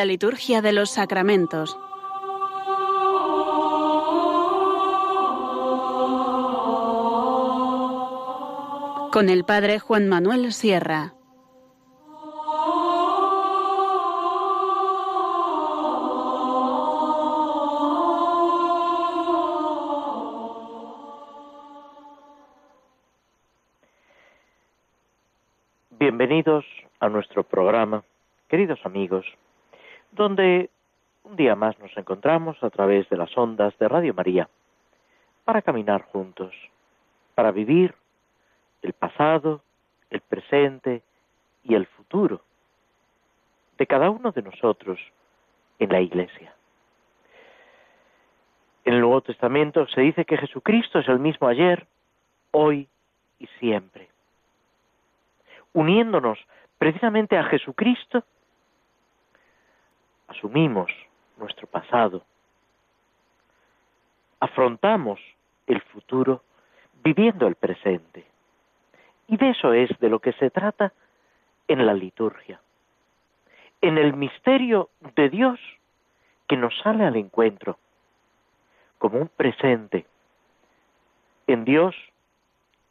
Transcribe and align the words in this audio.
La 0.00 0.06
liturgia 0.06 0.62
de 0.62 0.72
los 0.72 0.88
sacramentos. 0.88 1.76
Con 9.12 9.28
el 9.28 9.44
Padre 9.44 9.78
Juan 9.78 10.08
Manuel 10.08 10.54
Sierra. 10.54 11.19
Nos 31.90 31.98
encontramos 31.98 32.62
a 32.62 32.70
través 32.70 33.08
de 33.08 33.16
las 33.16 33.36
ondas 33.36 33.76
de 33.78 33.88
Radio 33.88 34.14
María 34.14 34.48
para 35.44 35.62
caminar 35.62 36.02
juntos, 36.02 36.54
para 37.34 37.50
vivir 37.50 37.94
el 38.82 38.92
pasado, 38.92 39.62
el 40.10 40.20
presente 40.20 41.02
y 41.64 41.74
el 41.74 41.86
futuro 41.86 42.42
de 43.76 43.86
cada 43.86 44.10
uno 44.10 44.30
de 44.30 44.42
nosotros 44.42 45.00
en 45.78 45.90
la 45.90 46.00
Iglesia. 46.00 46.54
En 48.84 48.94
el 48.94 49.00
Nuevo 49.00 49.20
Testamento 49.22 49.86
se 49.88 50.00
dice 50.00 50.24
que 50.24 50.36
Jesucristo 50.36 51.00
es 51.00 51.08
el 51.08 51.18
mismo 51.18 51.48
ayer, 51.48 51.86
hoy 52.52 52.88
y 53.38 53.46
siempre 53.58 54.10
uniéndonos 55.72 56.38
precisamente 56.78 57.36
a 57.36 57.44
Jesucristo, 57.44 58.24
asumimos 60.28 60.90
nuestro 61.40 61.66
pasado, 61.66 62.22
afrontamos 64.38 65.20
el 65.66 65.80
futuro 65.82 66.42
viviendo 67.02 67.46
el 67.46 67.56
presente. 67.56 68.24
Y 69.26 69.36
de 69.36 69.50
eso 69.50 69.72
es 69.72 69.90
de 70.00 70.08
lo 70.08 70.18
que 70.18 70.32
se 70.34 70.50
trata 70.50 70.92
en 71.68 71.86
la 71.86 71.94
liturgia, 71.94 72.60
en 73.80 73.96
el 73.98 74.14
misterio 74.14 74.90
de 75.14 75.28
Dios 75.28 75.60
que 76.48 76.56
nos 76.56 76.76
sale 76.82 77.04
al 77.04 77.16
encuentro, 77.16 77.78
como 78.98 79.18
un 79.18 79.28
presente. 79.28 80.04
En 81.46 81.64
Dios 81.64 81.94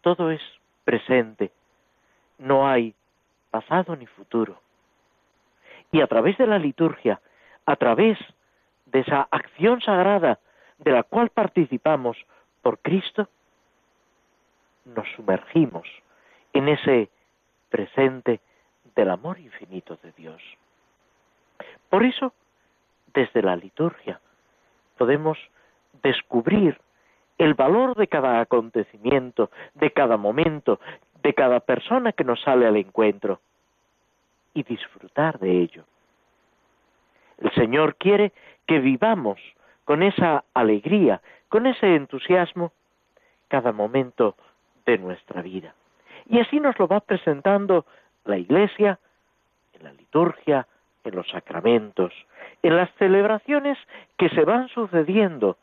todo 0.02 0.32
es 0.32 0.42
presente, 0.86 1.52
no 2.38 2.68
hay 2.68 2.96
pasado 3.52 3.96
ni 3.96 4.06
futuro. 4.06 4.62
Y 5.92 6.02
a 6.02 6.08
través 6.08 6.38
de 6.38 6.48
la 6.48 6.58
liturgia, 6.58 7.20
a 7.66 7.76
través 7.76 8.18
de 8.92 9.00
esa 9.00 9.28
acción 9.32 9.82
sagrada 9.82 10.40
de 10.78 10.92
la 10.92 11.04
cual 11.04 11.30
participamos 11.30 12.18
por 12.62 12.80
Cristo, 12.80 13.28
nos 14.86 15.08
sumergimos 15.16 15.88
en 16.54 16.70
ese 16.70 17.10
presente 17.70 18.40
del 18.96 19.10
amor 19.10 19.40
infinito 19.40 19.98
de 20.02 20.12
Dios. 20.14 20.42
Por 21.90 22.04
eso, 22.04 22.34
desde 23.14 23.42
la 23.42 23.56
liturgia, 23.56 24.20
podemos 24.98 25.38
descubrir 26.02 26.80
el 27.38 27.54
valor 27.54 27.96
de 27.96 28.08
cada 28.08 28.42
acontecimiento, 28.42 29.50
de 29.74 29.92
cada 29.92 30.18
momento, 30.18 30.80
de 31.24 31.34
cada 31.34 31.60
persona 31.60 32.12
que 32.12 32.24
nos 32.24 32.42
sale 32.42 32.66
al 32.68 32.78
encuentro 32.78 33.40
y 34.54 34.64
disfrutar 34.64 35.40
de 35.40 35.62
ello. 35.62 35.86
El 37.40 37.52
Señor 37.54 37.96
quiere 37.96 38.32
que 38.68 38.80
vivamos 38.80 39.40
con 39.86 40.04
esa 40.04 40.44
alegría, 40.54 41.22
con 41.48 41.66
ese 41.66 41.96
entusiasmo, 41.96 42.72
cada 43.48 43.72
momento 43.72 44.36
de 44.86 44.98
nuestra 44.98 45.42
vida. 45.42 45.74
Y 46.28 46.40
así 46.40 46.60
nos 46.60 46.78
lo 46.78 46.88
va 46.88 47.00
presentando 47.00 47.86
la 48.26 48.38
Iglesia 48.38 49.00
en 49.74 49.84
la 49.84 49.94
liturgia, 49.94 50.68
en 51.04 51.16
los 51.16 51.28
sacramentos, 51.30 52.14
en 52.62 52.76
las 52.76 52.92
celebraciones 52.96 53.78
que 54.18 54.30
se 54.30 54.44
van 54.44 54.68
sucediendo 54.70 55.58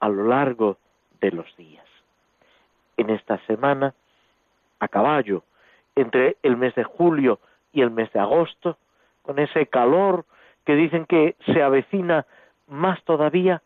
a 0.00 0.08
lo 0.08 0.28
largo 0.28 0.76
de 1.20 1.30
los 1.30 1.56
días. 1.56 1.86
En 2.96 3.10
esta 3.10 3.38
semana 3.46 3.94
a 4.80 4.88
caballo 4.88 5.44
entre 5.96 6.36
el 6.42 6.56
mes 6.56 6.74
de 6.74 6.84
julio 6.84 7.38
y 7.72 7.80
el 7.80 7.90
mes 7.90 8.12
de 8.12 8.20
agosto, 8.20 8.76
con 9.22 9.38
ese 9.38 9.66
calor 9.66 10.26
que 10.64 10.74
dicen 10.74 11.06
que 11.06 11.36
se 11.46 11.62
avecina 11.62 12.26
más 12.66 13.02
todavía, 13.04 13.62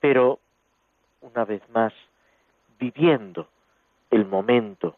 pero 0.00 0.38
una 1.20 1.44
vez 1.44 1.62
más 1.70 1.92
viviendo 2.78 3.48
el 4.10 4.24
momento 4.26 4.96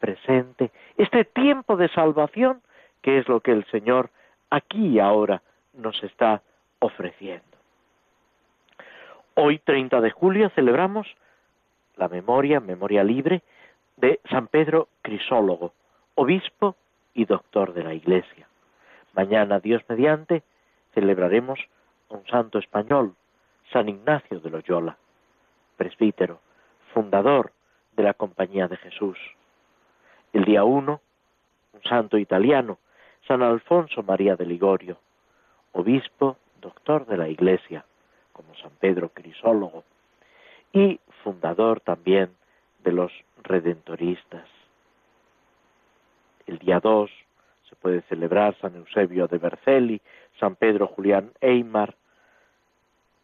presente, 0.00 0.70
este 0.96 1.24
tiempo 1.24 1.76
de 1.76 1.88
salvación 1.88 2.62
que 3.02 3.18
es 3.18 3.28
lo 3.28 3.40
que 3.40 3.52
el 3.52 3.64
Señor 3.66 4.10
aquí 4.50 4.86
y 4.86 4.98
ahora 4.98 5.42
nos 5.74 6.02
está 6.02 6.42
ofreciendo. 6.80 7.44
Hoy, 9.34 9.58
30 9.60 10.00
de 10.00 10.10
julio, 10.10 10.50
celebramos 10.50 11.06
la 11.96 12.08
memoria, 12.08 12.58
memoria 12.58 13.04
libre, 13.04 13.42
de 13.96 14.20
San 14.30 14.48
Pedro 14.48 14.88
Crisólogo, 15.02 15.72
obispo 16.14 16.76
y 17.14 17.24
doctor 17.24 17.72
de 17.72 17.84
la 17.84 17.94
Iglesia. 17.94 18.47
Mañana, 19.18 19.58
Dios 19.58 19.82
mediante, 19.88 20.44
celebraremos 20.94 21.58
a 22.08 22.14
un 22.14 22.24
santo 22.28 22.60
español, 22.60 23.16
San 23.72 23.88
Ignacio 23.88 24.38
de 24.38 24.48
Loyola, 24.48 24.96
presbítero, 25.76 26.38
fundador 26.94 27.50
de 27.96 28.04
la 28.04 28.14
Compañía 28.14 28.68
de 28.68 28.76
Jesús. 28.76 29.18
El 30.32 30.44
día 30.44 30.62
uno, 30.62 31.00
un 31.72 31.82
santo 31.82 32.16
italiano, 32.16 32.78
San 33.26 33.42
Alfonso 33.42 34.04
María 34.04 34.36
de 34.36 34.46
Ligorio, 34.46 34.98
obispo, 35.72 36.36
doctor 36.60 37.04
de 37.06 37.16
la 37.16 37.28
Iglesia, 37.28 37.84
como 38.32 38.54
San 38.54 38.70
Pedro 38.78 39.08
Crisólogo, 39.08 39.82
y 40.72 41.00
fundador 41.24 41.80
también 41.80 42.30
de 42.84 42.92
los 42.92 43.10
redentoristas. 43.42 44.46
El 46.46 46.58
día 46.58 46.78
2 46.78 47.10
se 47.10 47.27
puede 47.80 48.02
celebrar 48.02 48.56
San 48.60 48.74
Eusebio 48.76 49.26
de 49.28 49.38
Berceli, 49.38 50.00
San 50.38 50.56
Pedro 50.56 50.86
Julián 50.88 51.32
Eymar 51.40 51.94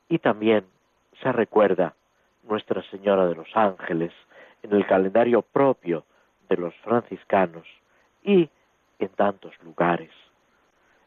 y 0.09 0.19
también 0.19 0.65
se 1.22 1.32
recuerda 1.32 1.94
Nuestra 2.42 2.82
Señora 2.91 3.26
de 3.26 3.34
los 3.34 3.48
Ángeles 3.54 4.12
en 4.62 4.72
el 4.72 4.87
calendario 4.87 5.43
propio 5.43 6.04
de 6.48 6.56
los 6.56 6.75
franciscanos 6.76 7.66
y 8.22 8.48
en 8.98 9.09
tantos 9.10 9.53
lugares. 9.62 10.10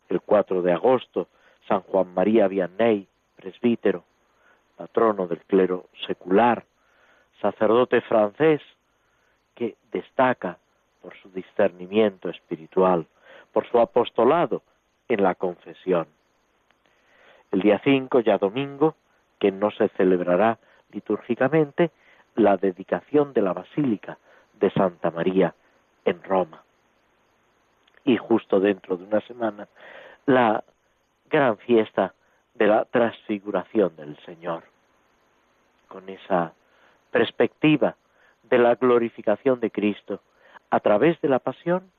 El 0.10 0.22
4 0.22 0.62
de 0.62 0.74
agosto, 0.74 1.28
San 1.68 1.82
Juan 1.82 2.14
María 2.14 2.48
Vianney, 2.48 3.08
presbítero, 3.36 4.04
patrono 4.76 5.28
del 5.28 5.40
clero 5.42 5.88
secular, 6.06 6.66
sacerdote 7.42 8.02
francés 8.02 8.62
que 9.56 9.76
destaca 9.92 10.58
por 11.02 11.16
su 11.22 11.30
discernimiento 11.32 12.30
espiritual, 12.30 13.06
por 13.52 13.68
su 13.70 13.80
apostolado 13.80 14.62
en 15.08 15.24
la 15.24 15.36
confesión. 15.36 16.08
El 17.52 17.62
día 17.62 17.82
5, 17.84 18.20
ya 18.22 18.38
domingo, 18.38 18.96
que 19.40 19.52
no 19.52 19.72
se 19.72 19.90
celebrará 19.90 20.60
litúrgicamente, 20.92 21.92
la 22.36 22.58
dedicación 22.58 23.34
de 23.34 23.42
la 23.42 23.54
Basílica 23.54 24.18
de 24.60 24.70
Santa 24.72 25.12
María 25.12 25.54
en 26.06 26.22
Roma. 26.24 26.64
Y 28.04 28.18
justo 28.18 28.60
dentro 28.60 28.98
de 28.98 29.04
una 29.04 29.22
semana, 29.22 29.68
la 30.26 30.64
gran 31.30 31.58
fiesta 31.58 32.14
de 32.54 32.68
la 32.68 32.86
transfiguración 32.86 33.96
del 33.96 34.18
Señor, 34.26 34.64
con 35.88 36.08
esa 36.10 36.54
perspectiva 37.12 37.96
de 38.44 38.58
la 38.58 38.76
glorificación 38.76 39.60
de 39.60 39.72
Cristo 39.72 40.22
a 40.70 40.80
través 40.80 41.20
de 41.22 41.30
la 41.30 41.40
pasión 41.40 41.92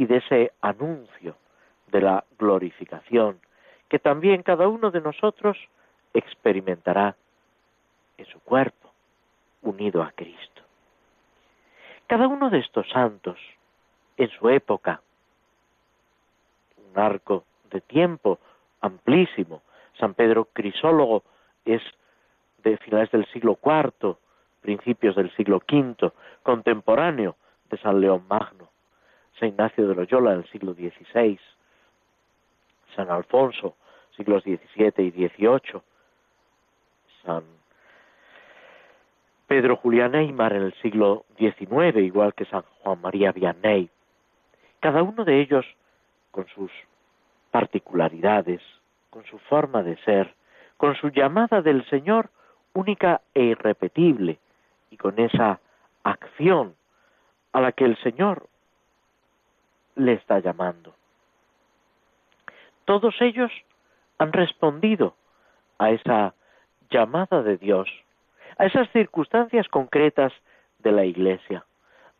y 0.00 0.06
de 0.06 0.16
ese 0.16 0.52
anuncio 0.62 1.36
de 1.88 2.00
la 2.00 2.24
glorificación 2.38 3.38
que 3.86 3.98
también 3.98 4.42
cada 4.42 4.66
uno 4.66 4.90
de 4.90 5.02
nosotros 5.02 5.58
experimentará 6.14 7.16
en 8.16 8.24
su 8.24 8.40
cuerpo, 8.40 8.90
unido 9.60 10.02
a 10.02 10.10
Cristo. 10.12 10.62
Cada 12.06 12.28
uno 12.28 12.48
de 12.48 12.60
estos 12.60 12.88
santos, 12.88 13.38
en 14.16 14.30
su 14.30 14.48
época, 14.48 15.02
un 16.78 16.98
arco 16.98 17.44
de 17.70 17.82
tiempo 17.82 18.38
amplísimo, 18.80 19.60
San 19.98 20.14
Pedro 20.14 20.46
Crisólogo 20.46 21.24
es 21.66 21.82
de 22.62 22.78
finales 22.78 23.10
del 23.10 23.26
siglo 23.34 23.58
IV, 23.62 24.16
principios 24.62 25.14
del 25.14 25.30
siglo 25.36 25.60
V, 25.70 26.10
contemporáneo 26.42 27.36
de 27.68 27.76
San 27.76 28.00
León 28.00 28.24
Magno, 28.30 28.69
San 29.40 29.48
Ignacio 29.48 29.88
de 29.88 29.94
Loyola 29.94 30.32
del 30.32 30.46
siglo 30.50 30.74
XVI, 30.74 31.40
San 32.94 33.10
Alfonso, 33.10 33.74
siglos 34.14 34.42
XVII 34.42 34.92
y 34.98 35.10
XVIII, 35.10 35.80
San 37.24 37.44
Pedro 39.46 39.76
Julián 39.76 40.12
Neymar 40.12 40.52
en 40.52 40.62
el 40.62 40.74
siglo 40.74 41.24
XIX, 41.38 41.96
igual 41.96 42.34
que 42.34 42.44
San 42.44 42.62
Juan 42.82 43.00
María 43.00 43.32
Vianney. 43.32 43.88
Cada 44.78 45.02
uno 45.02 45.24
de 45.24 45.40
ellos 45.40 45.64
con 46.30 46.46
sus 46.48 46.70
particularidades, 47.50 48.60
con 49.08 49.24
su 49.24 49.38
forma 49.38 49.82
de 49.82 49.96
ser, 50.04 50.34
con 50.76 50.94
su 50.96 51.08
llamada 51.08 51.62
del 51.62 51.84
Señor 51.88 52.28
única 52.74 53.22
e 53.34 53.42
irrepetible, 53.42 54.38
y 54.90 54.98
con 54.98 55.18
esa 55.18 55.60
acción 56.04 56.74
a 57.52 57.60
la 57.60 57.72
que 57.72 57.84
el 57.86 57.96
Señor 58.02 58.49
le 60.04 60.14
está 60.14 60.38
llamando. 60.38 60.94
Todos 62.84 63.14
ellos 63.20 63.52
han 64.18 64.32
respondido 64.32 65.14
a 65.78 65.90
esa 65.90 66.34
llamada 66.90 67.42
de 67.42 67.56
Dios, 67.56 67.88
a 68.58 68.66
esas 68.66 68.90
circunstancias 68.90 69.68
concretas 69.68 70.32
de 70.78 70.92
la 70.92 71.04
Iglesia. 71.04 71.64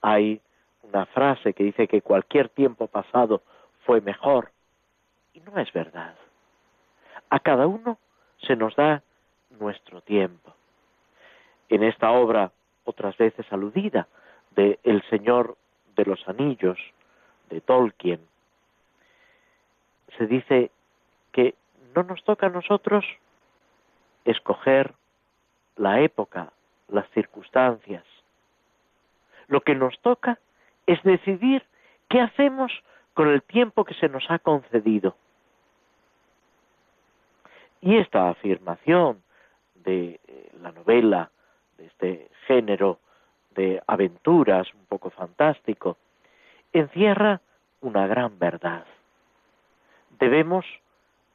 Hay 0.00 0.41
una 0.82 1.06
frase 1.06 1.53
que 1.53 1.65
dice 1.65 1.88
que 1.88 2.03
cualquier 2.03 2.49
tiempo 2.49 2.87
pasado 2.87 3.43
fue 3.85 4.00
mejor, 4.00 4.50
y 5.35 5.41
no 5.41 5.59
es 5.59 5.73
verdad. 5.73 6.15
A 7.31 7.41
cada 7.41 7.67
uno 7.67 7.99
se 8.47 8.56
nos 8.56 8.75
da 8.77 9.03
nuestro 9.59 10.00
tiempo. 10.00 10.55
En 11.69 11.82
esta 11.82 12.11
obra, 12.11 12.53
otras 12.85 13.17
veces 13.17 13.47
aludida, 13.53 14.09
de 14.50 14.79
El 14.82 15.03
Señor 15.11 15.56
de 15.94 16.05
los 16.05 16.27
Anillos, 16.29 16.79
de 17.50 17.61
Tolkien, 17.61 18.20
se 20.17 20.26
dice 20.26 20.70
que 21.32 21.55
no 21.94 22.02
nos 22.02 22.23
toca 22.25 22.47
a 22.47 22.50
nosotros 22.50 23.05
escoger 24.25 24.94
la 25.76 26.00
época, 26.00 26.52
las 26.88 27.08
circunstancias. 27.11 28.05
Lo 29.49 29.62
que 29.62 29.75
nos 29.75 29.99
toca 30.00 30.38
es 30.87 31.02
decidir 31.02 31.64
qué 32.08 32.20
hacemos 32.20 32.73
con 33.14 33.29
el 33.29 33.43
tiempo 33.43 33.85
que 33.85 33.94
se 33.94 34.08
nos 34.08 34.31
ha 34.31 34.38
concedido. 34.38 35.17
Y 37.81 37.96
esta 37.96 38.29
afirmación 38.29 39.23
de 39.75 40.20
eh, 40.26 40.50
la 40.61 40.73
novela, 40.73 41.31
de 41.79 41.87
este 41.87 42.31
género 42.46 42.99
de 43.55 43.82
aventuras 43.87 44.73
un 44.75 44.85
poco 44.87 45.11
fantástico, 45.11 45.96
encierra 46.72 47.40
una 47.81 48.06
gran 48.06 48.38
verdad. 48.38 48.84
Debemos 50.19 50.64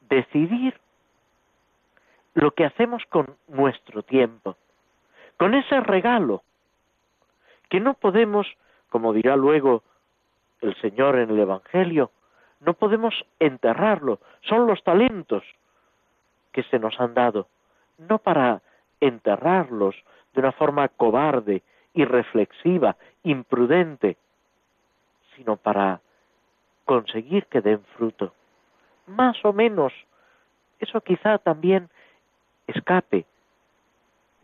decidir 0.10 0.80
lo 2.34 2.52
que 2.52 2.66
hacemos 2.66 3.04
con 3.10 3.36
nuestro 3.48 4.04
tiempo, 4.04 4.58
con 5.38 5.56
ese 5.56 5.80
regalo, 5.80 6.44
que 7.70 7.80
no 7.80 7.96
podemos, 7.96 8.48
como 8.90 9.14
dirá 9.14 9.36
luego 9.36 9.84
el 10.62 10.76
Señor 10.82 11.18
en 11.18 11.30
el 11.30 11.40
Evangelio, 11.40 12.12
no 12.60 12.74
podemos 12.74 13.14
enterrarlo, 13.40 14.20
son 14.42 14.68
los 14.68 14.84
talentos 14.84 15.44
que 16.52 16.64
se 16.64 16.80
nos 16.80 17.00
han 17.00 17.14
dado, 17.14 17.48
no 17.98 18.18
para 18.20 18.62
enterrarlos 19.02 19.96
de 20.34 20.42
una 20.42 20.52
forma 20.52 20.88
cobarde, 20.90 21.64
irreflexiva, 21.94 22.96
imprudente, 23.24 24.18
sino 25.36 25.58
para 25.58 26.02
conseguir 26.86 27.46
que 27.48 27.62
den 27.62 27.84
fruto. 27.98 28.34
Más 29.08 29.44
o 29.44 29.54
menos, 29.54 29.94
eso 30.80 31.02
quizá 31.02 31.38
también 31.38 31.90
escape 32.68 33.26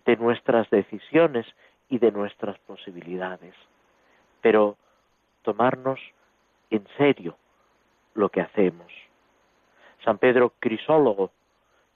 de 0.06 0.16
nuestras 0.18 0.70
decisiones 0.70 1.46
y 1.90 2.00
de 2.00 2.12
nuestras 2.12 2.58
posibilidades, 2.60 3.54
pero 4.42 4.78
tomarnos 5.44 6.00
en 6.70 6.86
serio 6.98 7.38
lo 8.14 8.30
que 8.30 8.42
hacemos. 8.42 8.92
San 10.04 10.18
Pedro 10.18 10.54
Crisólogo, 10.60 11.32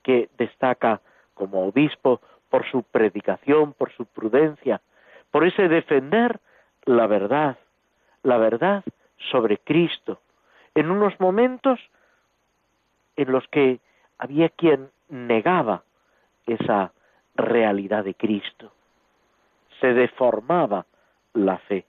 que 0.03 0.29
destaca 0.37 1.01
como 1.33 1.67
obispo 1.67 2.21
por 2.49 2.69
su 2.69 2.83
predicación, 2.83 3.73
por 3.73 3.91
su 3.93 4.05
prudencia, 4.05 4.81
por 5.31 5.45
ese 5.45 5.67
defender 5.67 6.39
la 6.85 7.07
verdad, 7.07 7.57
la 8.25 8.37
verdad 8.37 8.83
sobre 9.31 9.59
Cristo, 9.59 10.19
en 10.73 10.89
unos 10.89 11.17
momentos 11.19 11.79
en 13.15 13.31
los 13.31 13.47
que 13.49 13.79
había 14.17 14.49
quien 14.49 14.89
negaba 15.09 15.83
esa 16.47 16.91
realidad 17.35 18.03
de 18.03 18.15
Cristo. 18.15 18.73
Se 19.79 19.93
deformaba 19.93 20.87
la 21.33 21.59
fe. 21.59 21.85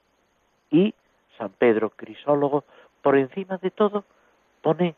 Y 0.70 0.94
San 1.38 1.50
Pedro 1.50 1.90
Crisólogo, 1.90 2.64
por 3.00 3.16
encima 3.16 3.56
de 3.56 3.70
todo, 3.70 4.04
pone 4.60 4.94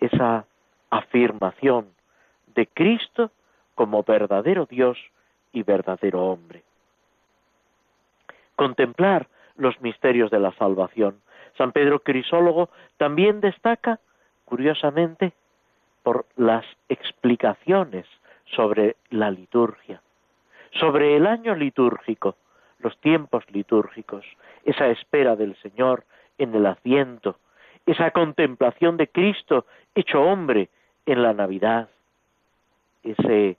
esa 0.00 0.44
afirmación 0.90 1.88
de 2.54 2.66
Cristo 2.66 3.30
como 3.74 4.02
verdadero 4.02 4.66
Dios 4.66 4.98
y 5.52 5.62
verdadero 5.62 6.26
hombre. 6.26 6.62
Contemplar 8.54 9.28
los 9.58 9.78
misterios 9.82 10.30
de 10.30 10.40
la 10.40 10.52
salvación. 10.52 11.20
San 11.58 11.72
Pedro 11.72 12.00
Crisólogo 12.00 12.70
también 12.96 13.40
destaca, 13.40 14.00
curiosamente, 14.46 15.32
por 16.02 16.24
las 16.36 16.64
explicaciones 16.88 18.06
sobre 18.46 18.96
la 19.10 19.30
liturgia, 19.30 20.00
sobre 20.80 21.16
el 21.16 21.26
año 21.26 21.54
litúrgico, 21.54 22.36
los 22.78 22.96
tiempos 23.00 23.44
litúrgicos, 23.50 24.24
esa 24.64 24.86
espera 24.88 25.36
del 25.36 25.56
Señor 25.56 26.04
en 26.38 26.54
el 26.54 26.64
asiento, 26.64 27.36
esa 27.84 28.12
contemplación 28.12 28.96
de 28.96 29.08
Cristo 29.08 29.66
hecho 29.94 30.22
hombre 30.22 30.68
en 31.04 31.22
la 31.22 31.32
Navidad, 31.32 31.88
ese 33.02 33.56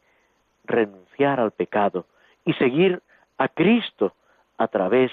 renunciar 0.64 1.40
al 1.40 1.52
pecado 1.52 2.06
y 2.46 2.54
seguir 2.54 3.02
a 3.38 3.50
Cristo 3.50 4.14
a 4.58 4.68
través 4.68 5.12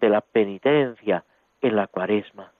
de 0.00 0.08
la 0.08 0.20
penitencia 0.20 1.24
en 1.60 1.76
la 1.76 1.86
cuaresma, 1.86 2.52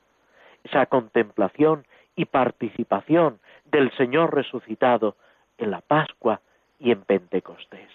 esa 0.64 0.86
contemplación 0.86 1.86
y 2.16 2.26
participación 2.26 3.40
del 3.64 3.90
Señor 3.96 4.34
resucitado 4.34 5.16
en 5.58 5.70
la 5.70 5.80
Pascua 5.80 6.40
y 6.78 6.90
en 6.90 7.02
Pentecostés. 7.02 7.90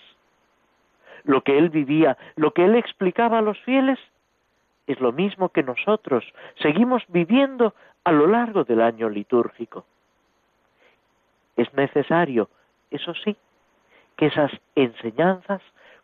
Lo 1.24 1.42
que 1.42 1.58
él 1.58 1.70
vivía, 1.70 2.18
lo 2.36 2.52
que 2.52 2.66
él 2.66 2.76
explicaba 2.76 3.40
a 3.40 3.42
los 3.42 3.60
fieles, 3.62 4.00
es 4.88 5.00
lo 5.00 5.12
mismo 5.12 5.50
que 5.50 5.64
nosotros 5.64 6.24
seguimos 6.62 7.04
viviendo 7.08 7.74
a 8.04 8.12
lo 8.12 8.28
largo 8.28 8.64
del 8.64 8.82
año 8.82 9.10
litúrgico. 9.10 9.86
Es 11.56 11.74
necesario, 11.74 12.50
eso 12.92 13.14
sí, 13.16 13.36
que 14.16 14.28
esas 14.28 14.52
enseñanzas 14.76 15.62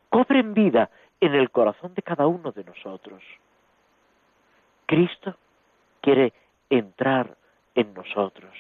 cobren 0.10 0.54
vida 0.54 0.90
en 1.22 1.36
el 1.36 1.52
corazón 1.52 1.94
de 1.94 2.02
cada 2.02 2.28
uno 2.28 2.52
de 2.52 2.64
nosotros. 2.64 3.24
Cristo 4.88 5.36
quiere 6.02 6.34
entrar 6.70 7.38
en 7.76 7.94
nosotros. 7.94 8.52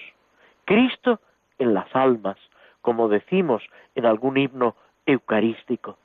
Cristo 0.65 1.19
en 1.57 1.73
las 1.73 1.93
almas, 1.95 2.37
como 2.81 3.09
decimos 3.09 3.63
en 3.95 4.05
algún 4.05 4.37
himno 4.37 4.75
eucarístico. 5.05 5.97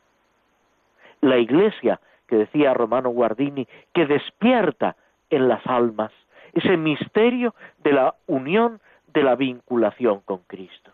La 1.21 1.37
Iglesia, 1.37 2.01
que 2.27 2.37
decía 2.37 2.75
Romano 2.75 3.11
Guardini, 3.11 3.69
que 3.93 4.07
despierta 4.07 4.97
en 5.31 5.49
las 5.49 5.65
almas 5.67 6.13
ese 6.55 6.77
misterio 6.77 7.55
de 7.79 7.93
la 7.93 8.15
unión, 8.27 8.81
de 9.09 9.23
la 9.23 9.37
vinculación 9.37 10.21
con 10.21 10.39
Cristo. 10.47 10.91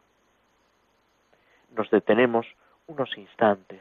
Nos 1.76 1.88
detenemos 1.90 2.46
unos 2.88 3.16
instantes 3.16 3.80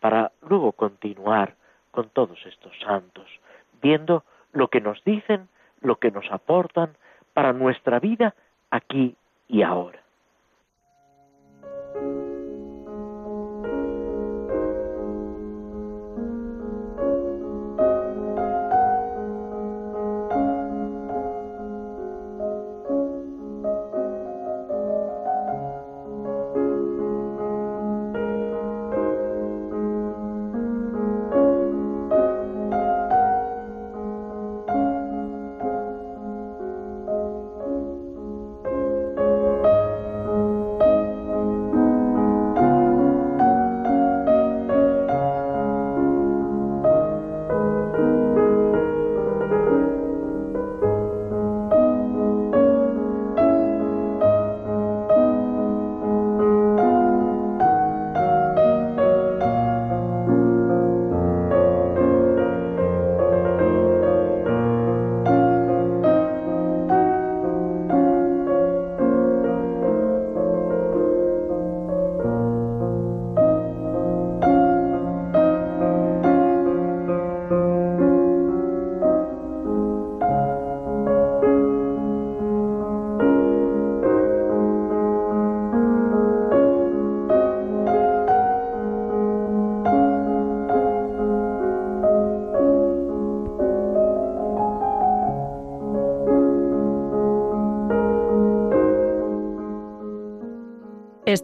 para 0.00 0.32
luego 0.48 0.72
continuar 0.72 1.54
con 1.90 2.08
todos 2.08 2.38
estos 2.46 2.72
santos, 2.80 3.26
viendo 3.82 4.24
lo 4.52 4.68
que 4.68 4.80
nos 4.80 5.02
dicen, 5.04 5.48
lo 5.80 5.96
que 5.96 6.10
nos 6.10 6.30
aportan 6.30 6.96
para 7.32 7.52
nuestra 7.52 8.00
vida 8.00 8.34
aquí 8.70 9.16
y 9.48 9.62
ahora. 9.62 10.00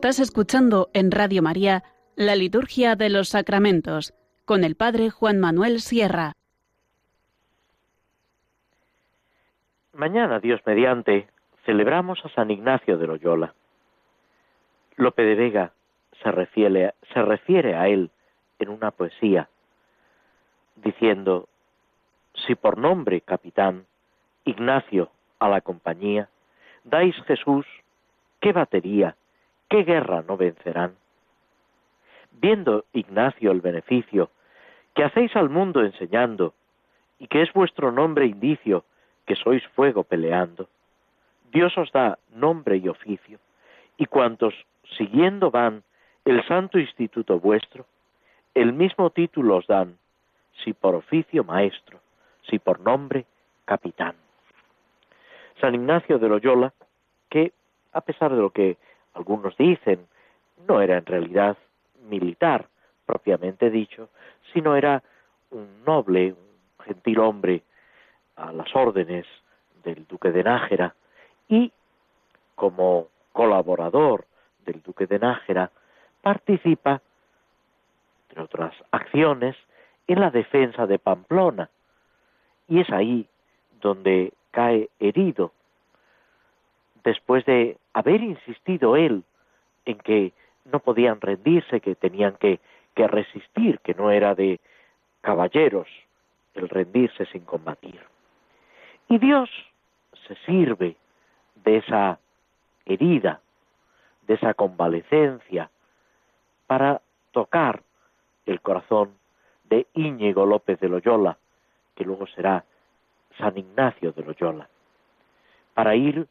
Estás 0.06 0.20
escuchando 0.20 0.88
en 0.94 1.10
Radio 1.10 1.42
María 1.42 1.82
la 2.14 2.36
Liturgia 2.36 2.94
de 2.94 3.10
los 3.10 3.30
Sacramentos 3.30 4.14
con 4.44 4.62
el 4.62 4.76
Padre 4.76 5.10
Juan 5.10 5.40
Manuel 5.40 5.80
Sierra. 5.80 6.34
Mañana, 9.92 10.38
Dios 10.38 10.60
mediante, 10.64 11.26
celebramos 11.64 12.24
a 12.24 12.28
San 12.28 12.52
Ignacio 12.52 12.98
de 12.98 13.08
Loyola. 13.08 13.54
Lope 14.94 15.22
de 15.22 15.34
Vega 15.34 15.72
se 16.22 16.30
refiere, 16.30 16.94
se 17.12 17.22
refiere 17.22 17.74
a 17.74 17.88
él 17.88 18.12
en 18.60 18.68
una 18.68 18.92
poesía, 18.92 19.48
diciendo, 20.76 21.48
si 22.46 22.54
por 22.54 22.78
nombre, 22.78 23.22
capitán, 23.22 23.86
Ignacio 24.44 25.10
a 25.40 25.48
la 25.48 25.62
compañía, 25.62 26.28
dais 26.84 27.16
Jesús, 27.26 27.66
qué 28.38 28.52
batería, 28.52 29.16
¿qué 29.68 29.82
guerra 29.84 30.22
no 30.26 30.36
vencerán? 30.36 30.96
Viendo, 32.32 32.84
Ignacio, 32.92 33.50
el 33.50 33.60
beneficio 33.60 34.30
que 34.94 35.04
hacéis 35.04 35.34
al 35.36 35.50
mundo 35.50 35.82
enseñando, 35.82 36.54
y 37.18 37.28
que 37.28 37.42
es 37.42 37.52
vuestro 37.52 37.92
nombre 37.92 38.26
indicio 38.26 38.84
que 39.26 39.36
sois 39.36 39.66
fuego 39.74 40.04
peleando, 40.04 40.68
Dios 41.52 41.76
os 41.76 41.90
da 41.92 42.18
nombre 42.30 42.76
y 42.76 42.88
oficio, 42.88 43.38
y 43.96 44.06
cuantos 44.06 44.54
siguiendo 44.96 45.50
van 45.50 45.82
el 46.24 46.46
santo 46.46 46.78
instituto 46.78 47.38
vuestro, 47.38 47.86
el 48.54 48.72
mismo 48.72 49.10
título 49.10 49.56
os 49.56 49.66
dan, 49.66 49.98
si 50.64 50.72
por 50.72 50.94
oficio 50.94 51.44
maestro, 51.44 52.00
si 52.48 52.58
por 52.58 52.80
nombre 52.80 53.26
capitán. 53.64 54.14
San 55.60 55.74
Ignacio 55.74 56.18
de 56.18 56.28
Loyola, 56.28 56.72
que 57.28 57.52
a 57.92 58.00
pesar 58.00 58.34
de 58.34 58.40
lo 58.40 58.50
que 58.50 58.76
algunos 59.16 59.56
dicen, 59.56 60.06
no 60.68 60.80
era 60.80 60.98
en 60.98 61.06
realidad 61.06 61.56
militar 62.08 62.68
propiamente 63.06 63.70
dicho, 63.70 64.10
sino 64.52 64.76
era 64.76 65.02
un 65.50 65.84
noble, 65.84 66.32
un 66.32 66.84
gentil 66.84 67.18
hombre 67.20 67.62
a 68.36 68.52
las 68.52 68.74
órdenes 68.74 69.26
del 69.84 70.06
duque 70.06 70.32
de 70.32 70.44
Nájera 70.44 70.94
y 71.48 71.72
como 72.54 73.08
colaborador 73.32 74.26
del 74.64 74.82
duque 74.82 75.06
de 75.06 75.18
Nájera 75.18 75.70
participa, 76.20 77.00
entre 78.28 78.42
otras 78.42 78.74
acciones, 78.90 79.56
en 80.06 80.20
la 80.20 80.30
defensa 80.30 80.86
de 80.86 80.98
Pamplona. 80.98 81.70
Y 82.68 82.80
es 82.80 82.90
ahí 82.90 83.26
donde 83.80 84.32
cae 84.50 84.90
herido 84.98 85.52
después 87.06 87.44
de 87.44 87.78
haber 87.94 88.20
insistido 88.20 88.96
él 88.96 89.22
en 89.84 89.96
que 89.98 90.32
no 90.64 90.80
podían 90.80 91.20
rendirse, 91.20 91.80
que 91.80 91.94
tenían 91.94 92.36
que, 92.36 92.58
resistir, 92.96 93.78
que 93.80 93.94
no 93.94 94.10
era 94.10 94.34
de 94.34 94.58
caballeros 95.20 95.86
el 96.54 96.68
rendirse 96.68 97.24
sin 97.26 97.44
combatir. 97.44 98.00
Y 99.08 99.18
Dios 99.18 99.48
se 100.26 100.34
sirve 100.46 100.96
de 101.54 101.76
esa 101.76 102.18
herida, 102.86 103.40
de 104.26 104.34
esa 104.34 104.54
convalecencia, 104.54 105.70
para 106.66 107.00
tocar 107.30 107.82
el 108.46 108.60
corazón 108.60 109.12
de 109.64 109.86
Íñigo 109.94 110.44
López 110.44 110.80
de 110.80 110.88
Loyola, 110.88 111.38
que 111.94 112.04
luego 112.04 112.26
será 112.26 112.64
San 113.38 113.56
Ignacio 113.56 114.10
de 114.10 114.24
Loyola, 114.24 114.68
para 115.74 115.94
ir 115.94 116.26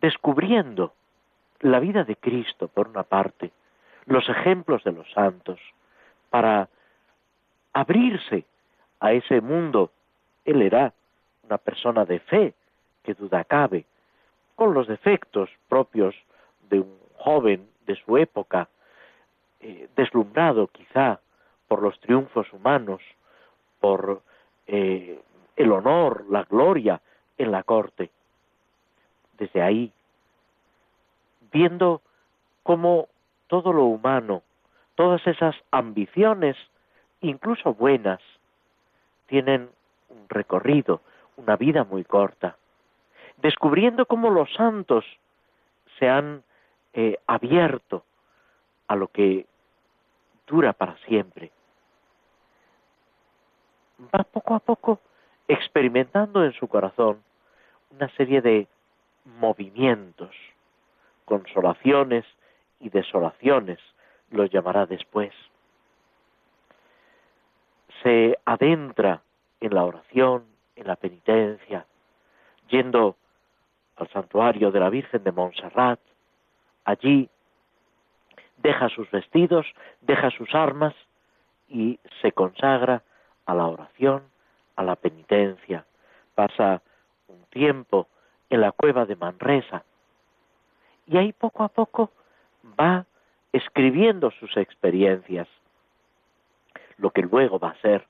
descubriendo 0.00 0.92
la 1.60 1.80
vida 1.80 2.04
de 2.04 2.16
Cristo, 2.16 2.68
por 2.68 2.88
una 2.88 3.02
parte, 3.02 3.50
los 4.06 4.28
ejemplos 4.28 4.84
de 4.84 4.92
los 4.92 5.10
santos, 5.12 5.58
para 6.30 6.68
abrirse 7.72 8.44
a 9.00 9.12
ese 9.12 9.40
mundo. 9.40 9.90
Él 10.44 10.62
era 10.62 10.92
una 11.42 11.58
persona 11.58 12.04
de 12.04 12.20
fe, 12.20 12.54
que 13.02 13.14
duda 13.14 13.44
cabe, 13.44 13.86
con 14.54 14.74
los 14.74 14.86
defectos 14.86 15.50
propios 15.68 16.14
de 16.68 16.80
un 16.80 16.98
joven 17.16 17.68
de 17.86 17.96
su 17.96 18.16
época, 18.16 18.68
eh, 19.60 19.88
deslumbrado 19.96 20.68
quizá 20.68 21.20
por 21.66 21.82
los 21.82 21.98
triunfos 22.00 22.52
humanos, 22.52 23.02
por 23.80 24.22
eh, 24.66 25.20
el 25.56 25.72
honor, 25.72 26.24
la 26.30 26.44
gloria 26.44 27.00
en 27.36 27.50
la 27.50 27.62
corte 27.62 28.10
desde 29.38 29.62
ahí, 29.62 29.92
viendo 31.52 32.02
cómo 32.62 33.08
todo 33.46 33.72
lo 33.72 33.84
humano, 33.84 34.42
todas 34.94 35.26
esas 35.26 35.56
ambiciones, 35.70 36.56
incluso 37.20 37.74
buenas, 37.74 38.20
tienen 39.26 39.70
un 40.08 40.28
recorrido, 40.28 41.00
una 41.36 41.56
vida 41.56 41.84
muy 41.84 42.04
corta, 42.04 42.56
descubriendo 43.38 44.06
cómo 44.06 44.30
los 44.30 44.52
santos 44.54 45.04
se 45.98 46.08
han 46.08 46.42
eh, 46.92 47.18
abierto 47.26 48.04
a 48.88 48.96
lo 48.96 49.08
que 49.08 49.46
dura 50.46 50.72
para 50.72 50.96
siempre. 51.06 51.52
Va 54.14 54.24
poco 54.24 54.54
a 54.54 54.60
poco 54.60 55.00
experimentando 55.46 56.44
en 56.44 56.52
su 56.52 56.68
corazón 56.68 57.22
una 57.90 58.08
serie 58.16 58.40
de 58.40 58.66
movimientos, 59.38 60.34
consolaciones 61.24 62.24
y 62.80 62.88
desolaciones, 62.88 63.78
lo 64.30 64.46
llamará 64.46 64.86
después. 64.86 65.32
Se 68.02 68.38
adentra 68.44 69.22
en 69.60 69.74
la 69.74 69.84
oración, 69.84 70.44
en 70.76 70.86
la 70.86 70.96
penitencia, 70.96 71.86
yendo 72.68 73.16
al 73.96 74.08
santuario 74.10 74.70
de 74.70 74.80
la 74.80 74.90
Virgen 74.90 75.24
de 75.24 75.32
Montserrat, 75.32 76.00
allí 76.84 77.28
deja 78.58 78.88
sus 78.88 79.10
vestidos, 79.10 79.66
deja 80.00 80.30
sus 80.30 80.54
armas 80.54 80.94
y 81.68 81.98
se 82.22 82.32
consagra 82.32 83.02
a 83.46 83.54
la 83.54 83.66
oración, 83.66 84.22
a 84.76 84.82
la 84.82 84.96
penitencia. 84.96 85.84
Pasa 86.34 86.82
un 87.28 87.44
tiempo 87.46 88.08
en 88.50 88.60
la 88.60 88.72
cueva 88.72 89.04
de 89.06 89.16
Manresa. 89.16 89.84
Y 91.06 91.16
ahí 91.16 91.32
poco 91.32 91.62
a 91.64 91.68
poco 91.68 92.10
va 92.78 93.06
escribiendo 93.52 94.30
sus 94.32 94.56
experiencias, 94.56 95.48
lo 96.98 97.10
que 97.10 97.22
luego 97.22 97.58
va 97.58 97.70
a 97.70 97.80
ser 97.80 98.06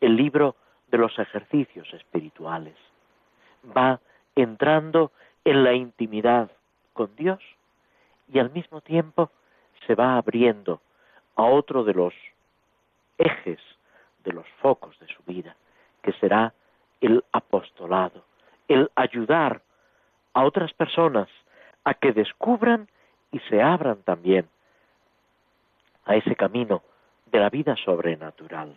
el 0.00 0.16
libro 0.16 0.56
de 0.88 0.98
los 0.98 1.18
ejercicios 1.18 1.92
espirituales. 1.94 2.74
Va 3.76 4.00
entrando 4.34 5.12
en 5.44 5.64
la 5.64 5.74
intimidad 5.74 6.50
con 6.92 7.14
Dios 7.16 7.40
y 8.32 8.38
al 8.38 8.50
mismo 8.50 8.80
tiempo 8.80 9.30
se 9.86 9.94
va 9.94 10.16
abriendo 10.16 10.80
a 11.36 11.44
otro 11.44 11.84
de 11.84 11.94
los 11.94 12.14
ejes, 13.18 13.60
de 14.24 14.32
los 14.32 14.46
focos 14.60 14.98
de 14.98 15.06
su 15.06 15.22
vida, 15.24 15.56
que 16.02 16.12
será 16.14 16.52
el 17.00 17.24
apostolado, 17.32 18.24
el 18.68 18.90
ayudar 18.94 19.62
a 20.34 20.44
otras 20.44 20.72
personas 20.72 21.28
a 21.84 21.94
que 21.94 22.12
descubran 22.12 22.88
y 23.32 23.38
se 23.40 23.62
abran 23.62 24.02
también 24.02 24.48
a 26.04 26.16
ese 26.16 26.34
camino 26.36 26.82
de 27.26 27.38
la 27.38 27.50
vida 27.50 27.76
sobrenatural. 27.76 28.76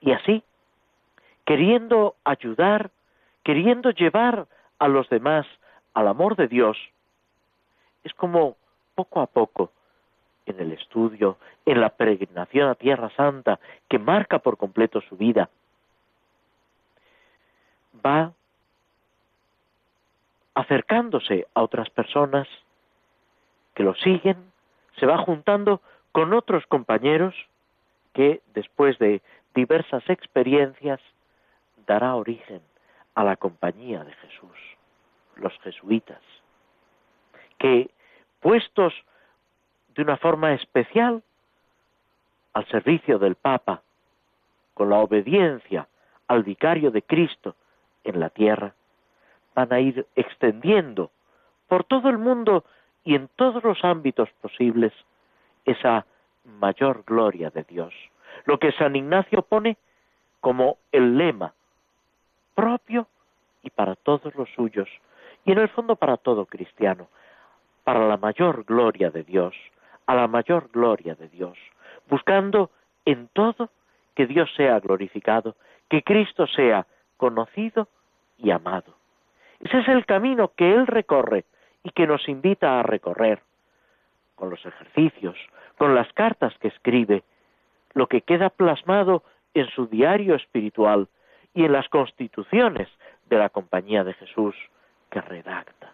Y 0.00 0.12
así, 0.12 0.42
queriendo 1.44 2.16
ayudar, 2.24 2.90
queriendo 3.42 3.90
llevar 3.90 4.46
a 4.78 4.88
los 4.88 5.08
demás 5.08 5.46
al 5.94 6.08
amor 6.08 6.36
de 6.36 6.48
Dios, 6.48 6.76
es 8.02 8.12
como 8.14 8.56
poco 8.94 9.20
a 9.20 9.26
poco, 9.26 9.72
en 10.46 10.60
el 10.60 10.72
estudio, 10.72 11.38
en 11.64 11.80
la 11.80 11.88
peregrinación 11.88 12.68
a 12.68 12.74
Tierra 12.74 13.10
Santa, 13.16 13.58
que 13.88 13.98
marca 13.98 14.38
por 14.38 14.58
completo 14.58 15.00
su 15.00 15.16
vida, 15.16 15.48
va 18.04 18.32
acercándose 20.54 21.46
a 21.54 21.62
otras 21.62 21.90
personas 21.90 22.48
que 23.74 23.82
lo 23.82 23.94
siguen, 23.96 24.36
se 24.98 25.06
va 25.06 25.18
juntando 25.18 25.80
con 26.12 26.32
otros 26.32 26.64
compañeros 26.66 27.34
que 28.12 28.40
después 28.54 28.98
de 28.98 29.20
diversas 29.54 30.08
experiencias 30.08 31.00
dará 31.86 32.14
origen 32.14 32.62
a 33.14 33.24
la 33.24 33.36
compañía 33.36 34.04
de 34.04 34.12
Jesús, 34.12 34.56
los 35.36 35.52
jesuitas, 35.60 36.20
que 37.58 37.90
puestos 38.40 38.94
de 39.94 40.02
una 40.02 40.16
forma 40.16 40.52
especial 40.54 41.22
al 42.52 42.66
servicio 42.68 43.18
del 43.18 43.34
Papa, 43.34 43.82
con 44.74 44.90
la 44.90 44.98
obediencia 44.98 45.88
al 46.28 46.42
vicario 46.42 46.90
de 46.90 47.02
Cristo 47.02 47.54
en 48.02 48.20
la 48.20 48.30
tierra, 48.30 48.74
van 49.54 49.72
a 49.72 49.80
ir 49.80 50.06
extendiendo 50.16 51.10
por 51.68 51.84
todo 51.84 52.08
el 52.08 52.18
mundo 52.18 52.64
y 53.04 53.14
en 53.14 53.28
todos 53.36 53.62
los 53.62 53.84
ámbitos 53.84 54.28
posibles 54.40 54.92
esa 55.64 56.06
mayor 56.44 57.04
gloria 57.06 57.50
de 57.50 57.64
Dios. 57.64 57.94
Lo 58.44 58.58
que 58.58 58.72
San 58.72 58.96
Ignacio 58.96 59.42
pone 59.42 59.76
como 60.40 60.78
el 60.92 61.16
lema 61.16 61.54
propio 62.54 63.06
y 63.62 63.70
para 63.70 63.96
todos 63.96 64.34
los 64.34 64.48
suyos, 64.50 64.88
y 65.44 65.52
en 65.52 65.58
el 65.58 65.68
fondo 65.68 65.96
para 65.96 66.16
todo 66.16 66.46
cristiano, 66.46 67.08
para 67.82 68.06
la 68.06 68.16
mayor 68.16 68.64
gloria 68.64 69.10
de 69.10 69.24
Dios, 69.24 69.54
a 70.06 70.14
la 70.14 70.28
mayor 70.28 70.68
gloria 70.70 71.14
de 71.14 71.28
Dios, 71.28 71.56
buscando 72.08 72.70
en 73.04 73.28
todo 73.32 73.70
que 74.14 74.26
Dios 74.26 74.50
sea 74.56 74.78
glorificado, 74.80 75.56
que 75.88 76.02
Cristo 76.02 76.46
sea 76.46 76.86
conocido 77.16 77.88
y 78.38 78.50
amado. 78.50 78.94
Ese 79.60 79.78
es 79.78 79.88
el 79.88 80.06
camino 80.06 80.52
que 80.56 80.72
Él 80.72 80.86
recorre 80.86 81.44
y 81.82 81.90
que 81.90 82.06
nos 82.06 82.28
invita 82.28 82.80
a 82.80 82.82
recorrer, 82.82 83.40
con 84.34 84.50
los 84.50 84.64
ejercicios, 84.64 85.36
con 85.78 85.94
las 85.94 86.12
cartas 86.12 86.54
que 86.58 86.68
escribe, 86.68 87.22
lo 87.92 88.08
que 88.08 88.22
queda 88.22 88.50
plasmado 88.50 89.22
en 89.54 89.68
su 89.68 89.86
diario 89.86 90.34
espiritual 90.34 91.08
y 91.54 91.64
en 91.64 91.72
las 91.72 91.88
constituciones 91.88 92.88
de 93.26 93.38
la 93.38 93.48
Compañía 93.48 94.02
de 94.04 94.14
Jesús 94.14 94.56
que 95.10 95.20
redacta. 95.20 95.92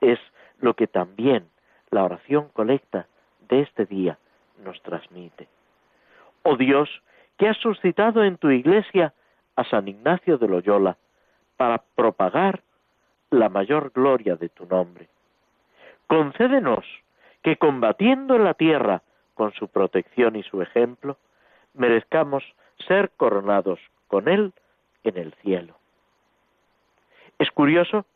Es 0.00 0.18
lo 0.60 0.74
que 0.74 0.86
también 0.86 1.48
la 1.90 2.04
oración 2.04 2.48
colecta 2.52 3.06
de 3.48 3.62
este 3.62 3.86
día 3.86 4.18
nos 4.62 4.80
transmite. 4.82 5.48
Oh 6.42 6.56
Dios, 6.56 6.88
que 7.38 7.48
has 7.48 7.56
suscitado 7.58 8.22
en 8.22 8.36
tu 8.36 8.50
iglesia 8.50 9.14
a 9.56 9.64
San 9.64 9.88
Ignacio 9.88 10.38
de 10.38 10.48
Loyola 10.48 10.96
para 11.60 11.82
propagar 11.94 12.62
la 13.28 13.50
mayor 13.50 13.92
gloria 13.94 14.34
de 14.34 14.48
tu 14.48 14.64
nombre. 14.64 15.10
Concédenos 16.06 16.86
que 17.42 17.56
combatiendo 17.56 18.34
en 18.34 18.44
la 18.44 18.54
tierra 18.54 19.02
con 19.34 19.52
su 19.52 19.68
protección 19.68 20.36
y 20.36 20.42
su 20.42 20.62
ejemplo, 20.62 21.18
merezcamos 21.74 22.42
ser 22.88 23.10
coronados 23.10 23.78
con 24.08 24.26
él 24.28 24.54
en 25.04 25.18
el 25.18 25.34
cielo. 25.42 25.74
Es 27.38 27.50
curioso 27.50 28.06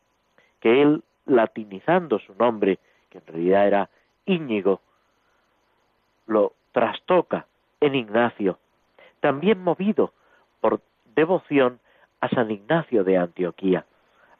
que 0.59 0.81
él, 0.81 1.03
latinizando 1.27 2.17
su 2.17 2.33
nombre, 2.33 2.79
que 3.11 3.19
en 3.19 3.27
realidad 3.27 3.67
era 3.67 3.89
Íñigo, 4.25 4.81
lo 6.25 6.53
trastoca 6.71 7.45
en 7.79 7.93
Ignacio, 7.93 8.57
también 9.19 9.61
movido 9.61 10.13
por 10.61 10.81
devoción 11.13 11.79
a 12.25 12.29
San 12.29 12.49
Ignacio 12.49 13.03
de 13.03 13.17
Antioquía, 13.17 13.85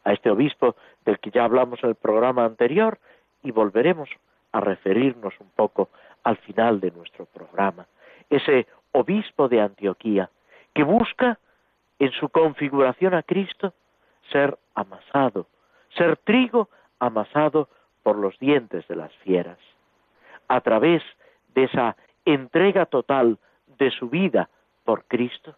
a 0.04 0.12
este 0.12 0.32
obispo 0.32 0.76
del 1.06 1.20
que 1.20 1.30
ya 1.30 1.44
hablamos 1.44 1.84
en 1.84 1.90
el 1.90 1.96
programa 1.96 2.44
anterior 2.44 2.98
y 3.44 3.52
volveremos 3.52 4.10
a 4.52 4.60
referirnos 4.60 5.36
un 5.40 5.52
poco 5.52 5.90
al 6.24 6.38
final 6.38 6.80
de 6.80 6.90
nuestro 6.90 7.26
programa. 7.26 7.86
Ese 8.30 8.66
obispo 8.92 9.48
de 9.48 9.62
Antioquía 9.62 10.32
que 10.74 10.84
busca 10.84 11.38
en 12.00 12.12
su 12.14 12.30
configuración 12.30 13.14
a 13.14 13.22
Cristo 13.22 13.74
ser 14.32 14.58
amasado, 14.74 15.46
ser 15.96 16.18
trigo 16.18 16.70
amasado 17.00 17.70
por 18.02 18.18
los 18.18 18.38
dientes 18.40 18.88
de 18.88 18.96
las 18.96 19.14
fieras. 19.18 19.60
A 20.48 20.60
través 20.62 21.04
de 21.54 21.66
esa 21.66 21.96
entrega 22.26 22.88
total 22.88 23.38
de 23.78 23.92
su 23.92 24.10
vida 24.10 24.50
por 24.84 25.06
Cristo, 25.06 25.56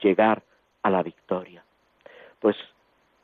llegar 0.00 0.42
a 0.84 0.90
la 0.90 1.02
victoria. 1.02 1.64
Pues 2.38 2.56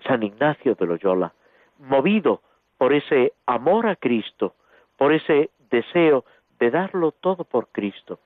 San 0.04 0.24
Ignacio 0.24 0.74
de 0.74 0.86
Loyola, 0.86 1.32
movido 1.78 2.40
por 2.76 2.92
ese 2.92 3.34
amor 3.46 3.86
a 3.86 3.96
Cristo, 3.96 4.54
por 4.96 5.12
ese 5.12 5.50
deseo 5.70 6.24
de 6.58 6.70
darlo 6.70 7.12
todo 7.12 7.44
por 7.44 7.68
Cristo, 7.68 8.18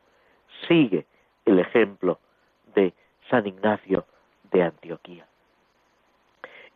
sigue 0.66 1.06
el 1.44 1.58
ejemplo 1.58 2.18
de 2.74 2.94
San 3.28 3.46
Ignacio 3.46 4.06
de 4.50 4.62
Antioquía. 4.62 5.26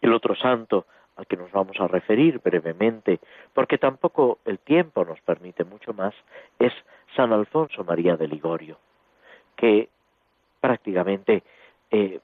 El 0.01 0.13
otro 0.13 0.35
santo 0.35 0.87
al 1.17 1.27
que 1.27 1.37
nos 1.37 1.51
vamos 1.51 1.81
a 1.81 1.89
referir 1.89 2.39
brevemente, 2.39 3.19
porque 3.53 3.77
tampoco 3.77 4.39
el 4.45 4.61
tiempo 4.61 5.05
nos 5.05 5.21
permite 5.21 5.65
mucho 5.65 5.93
más, 5.93 6.15
es 6.61 6.73
San 7.17 7.33
Alfonso 7.33 7.83
María 7.83 8.17
de 8.17 8.29
Ligorio, 8.29 8.79
que 9.57 9.89
prácticamente 10.61 11.43
eh, 11.91 12.21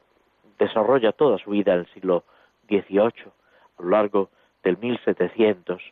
desarrolla 0.58 1.12
toda 1.12 1.38
su 1.38 1.50
vida 1.50 1.74
en 1.74 1.80
el 1.80 1.86
siglo 1.88 2.24
XVIII, 2.68 3.32
a 3.78 3.82
lo 3.82 3.90
largo 3.90 4.30
del 4.62 4.78
1700. 4.78 5.82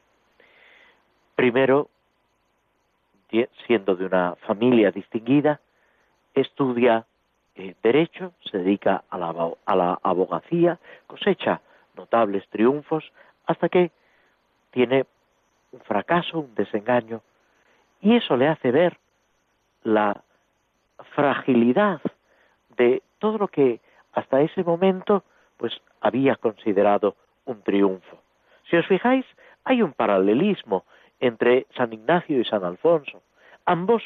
Primero, 1.35 1.89
siendo 3.67 3.97
de 3.97 4.07
una 4.07 4.35
familia 4.47 4.91
distinguida, 4.91 5.61
estudia 6.35 7.07
eh, 7.55 7.75
Derecho, 7.83 8.33
se 8.51 8.59
dedica 8.59 9.05
a 9.11 9.19
la, 9.19 9.53
a 9.67 9.77
la 9.77 9.99
abogacía, 10.03 10.79
cosecha 11.07 11.61
notables 11.97 12.49
triunfos, 12.49 13.13
hasta 13.47 13.69
que 13.69 13.91
tiene 14.71 15.05
un 15.73 15.81
fracaso, 15.81 16.41
un 16.41 16.55
desengaño, 16.55 17.21
y 18.01 18.17
eso 18.17 18.37
le 18.37 18.49
hace 18.49 18.71
ver 18.71 18.99
la 19.85 20.23
fragilidad 21.15 22.01
de 22.77 23.03
todo 23.19 23.39
lo 23.39 23.49
que 23.49 23.81
hasta 24.13 24.41
ese 24.41 24.65
momento 24.65 25.25
pues 25.57 25.81
había 26.01 26.37
considerado 26.37 27.17
un 27.45 27.63
triunfo. 27.63 28.19
Si 28.69 28.77
os 28.77 28.87
fijáis, 28.87 29.25
hay 29.65 29.83
un 29.83 29.93
paralelismo 29.93 30.85
entre 31.21 31.67
San 31.77 31.93
Ignacio 31.93 32.41
y 32.41 32.45
San 32.45 32.65
Alfonso. 32.65 33.23
Ambos 33.65 34.03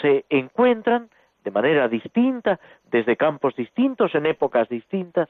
se 0.00 0.24
encuentran 0.28 1.08
de 1.44 1.50
manera 1.50 1.88
distinta, 1.88 2.58
desde 2.90 3.16
campos 3.16 3.54
distintos, 3.54 4.14
en 4.14 4.26
épocas 4.26 4.68
distintas, 4.68 5.28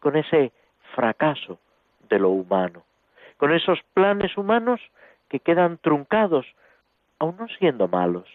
con 0.00 0.16
ese 0.16 0.52
fracaso 0.94 1.58
de 2.08 2.18
lo 2.18 2.30
humano, 2.30 2.82
con 3.36 3.52
esos 3.52 3.80
planes 3.94 4.36
humanos 4.36 4.80
que 5.28 5.40
quedan 5.40 5.78
truncados, 5.78 6.46
aun 7.18 7.36
no 7.38 7.48
siendo 7.48 7.88
malos. 7.88 8.28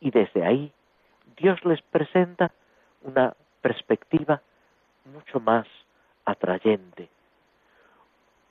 Y 0.00 0.10
desde 0.10 0.44
ahí 0.44 0.72
Dios 1.36 1.64
les 1.64 1.82
presenta 1.82 2.52
una 3.02 3.34
perspectiva 3.62 4.42
mucho 5.06 5.40
más 5.40 5.66
atrayente, 6.24 7.08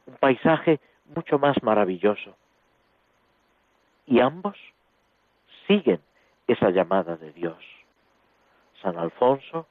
un 0.08 0.16
paisaje 0.16 0.80
mucho 1.14 1.38
más 1.38 1.62
maravilloso. 1.62 2.36
Y 4.08 4.20
ambos 4.20 4.58
siguen 5.68 6.02
esa 6.48 6.70
llamada 6.70 7.16
de 7.18 7.32
Dios. 7.32 7.64
San 8.82 8.98
Alfonso 8.98 9.68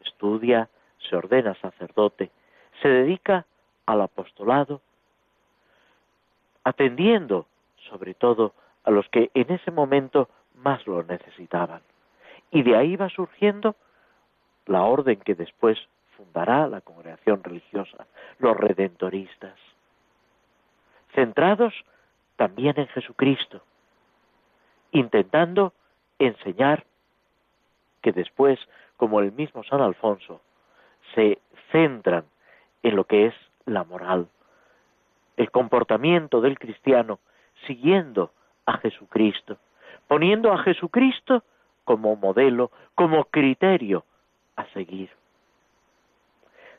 estudia, 0.00 0.68
se 1.08 1.16
ordena 1.16 1.54
sacerdote, 1.60 2.30
se 2.80 2.88
dedica 2.88 3.44
al 3.86 4.00
apostolado, 4.00 4.80
atendiendo 6.64 7.46
sobre 7.88 8.14
todo 8.14 8.54
a 8.84 8.90
los 8.90 9.08
que 9.10 9.30
en 9.34 9.52
ese 9.52 9.70
momento 9.70 10.28
más 10.54 10.86
lo 10.86 11.02
necesitaban. 11.02 11.82
Y 12.50 12.62
de 12.62 12.76
ahí 12.76 12.96
va 12.96 13.08
surgiendo 13.08 13.76
la 14.66 14.82
orden 14.82 15.20
que 15.20 15.34
después 15.34 15.78
fundará 16.16 16.66
la 16.68 16.80
congregación 16.80 17.42
religiosa, 17.42 18.06
los 18.38 18.56
redentoristas, 18.56 19.58
centrados 21.14 21.74
también 22.36 22.78
en 22.78 22.88
Jesucristo, 22.88 23.62
intentando 24.92 25.72
enseñar 26.18 26.84
que 28.02 28.12
después, 28.12 28.58
como 28.96 29.20
el 29.20 29.32
mismo 29.32 29.64
San 29.64 29.80
Alfonso, 29.80 30.40
se 31.14 31.38
centran 31.72 32.24
en 32.82 32.96
lo 32.96 33.04
que 33.04 33.26
es 33.26 33.34
la 33.66 33.84
moral, 33.84 34.28
el 35.36 35.50
comportamiento 35.50 36.40
del 36.40 36.58
cristiano 36.58 37.18
siguiendo 37.66 38.30
a 38.66 38.78
Jesucristo, 38.78 39.58
poniendo 40.06 40.52
a 40.52 40.58
Jesucristo 40.58 41.42
como 41.84 42.16
modelo, 42.16 42.70
como 42.94 43.24
criterio 43.24 44.04
a 44.56 44.64
seguir. 44.66 45.10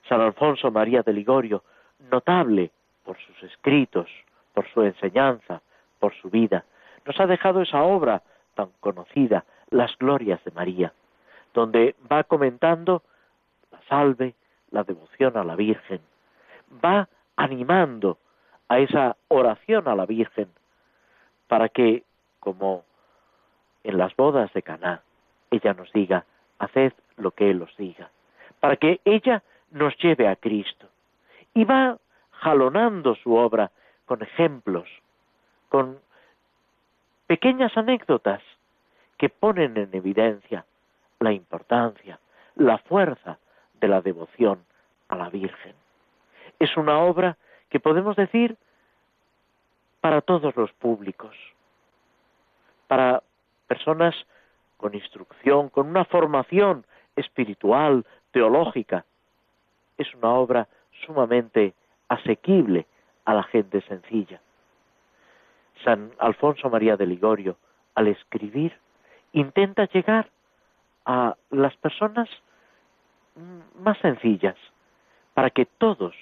San 0.07 0.21
Alfonso 0.21 0.71
María 0.71 1.01
de 1.01 1.13
Ligorio, 1.13 1.63
notable 2.11 2.71
por 3.03 3.17
sus 3.17 3.43
escritos, 3.43 4.07
por 4.53 4.67
su 4.71 4.81
enseñanza, 4.83 5.61
por 5.99 6.13
su 6.15 6.29
vida, 6.29 6.65
nos 7.05 7.19
ha 7.19 7.27
dejado 7.27 7.61
esa 7.61 7.83
obra 7.83 8.21
tan 8.55 8.69
conocida, 8.79 9.45
Las 9.69 9.97
Glorias 9.97 10.43
de 10.43 10.51
María, 10.51 10.93
donde 11.53 11.95
va 12.11 12.23
comentando 12.23 13.03
la 13.71 13.81
salve, 13.87 14.35
la 14.71 14.83
devoción 14.83 15.37
a 15.37 15.43
la 15.43 15.55
Virgen, 15.55 16.01
va 16.83 17.07
animando 17.35 18.17
a 18.69 18.79
esa 18.79 19.15
oración 19.27 19.87
a 19.87 19.95
la 19.95 20.05
Virgen 20.05 20.49
para 21.47 21.69
que, 21.69 22.03
como 22.39 22.83
en 23.83 23.97
las 23.97 24.15
bodas 24.15 24.51
de 24.53 24.63
Caná, 24.63 25.01
ella 25.51 25.73
nos 25.73 25.91
diga, 25.93 26.25
haced 26.59 26.93
lo 27.17 27.31
que 27.31 27.49
Él 27.49 27.61
os 27.61 27.75
diga, 27.77 28.09
para 28.59 28.75
que 28.77 28.99
ella 29.05 29.43
nos 29.71 29.95
lleve 29.97 30.27
a 30.27 30.35
Cristo. 30.35 30.87
Y 31.53 31.63
va 31.63 31.97
jalonando 32.31 33.15
su 33.15 33.35
obra 33.35 33.71
con 34.05 34.21
ejemplos, 34.21 34.87
con 35.69 35.99
pequeñas 37.27 37.75
anécdotas 37.77 38.41
que 39.17 39.29
ponen 39.29 39.77
en 39.77 39.89
evidencia 39.93 40.65
la 41.19 41.31
importancia, 41.31 42.19
la 42.55 42.77
fuerza 42.79 43.37
de 43.79 43.87
la 43.87 44.01
devoción 44.01 44.63
a 45.07 45.15
la 45.15 45.29
Virgen. 45.29 45.73
Es 46.59 46.75
una 46.77 46.99
obra 46.99 47.37
que 47.69 47.79
podemos 47.79 48.15
decir 48.15 48.57
para 50.01 50.21
todos 50.21 50.55
los 50.55 50.71
públicos, 50.73 51.35
para 52.87 53.23
personas 53.67 54.15
con 54.77 54.93
instrucción, 54.93 55.69
con 55.69 55.87
una 55.87 56.05
formación 56.05 56.85
espiritual, 57.15 58.05
teológica. 58.31 59.05
Es 59.97 60.13
una 60.15 60.31
obra 60.31 60.67
sumamente 61.05 61.73
asequible 62.09 62.85
a 63.25 63.33
la 63.33 63.43
gente 63.43 63.81
sencilla. 63.81 64.41
San 65.83 66.11
Alfonso 66.19 66.69
María 66.69 66.97
de 66.97 67.05
Ligorio, 67.05 67.57
al 67.95 68.07
escribir, 68.07 68.77
intenta 69.33 69.85
llegar 69.85 70.29
a 71.05 71.35
las 71.51 71.75
personas 71.77 72.29
más 73.79 73.97
sencillas, 73.99 74.55
para 75.33 75.49
que 75.49 75.65
todos, 75.65 76.15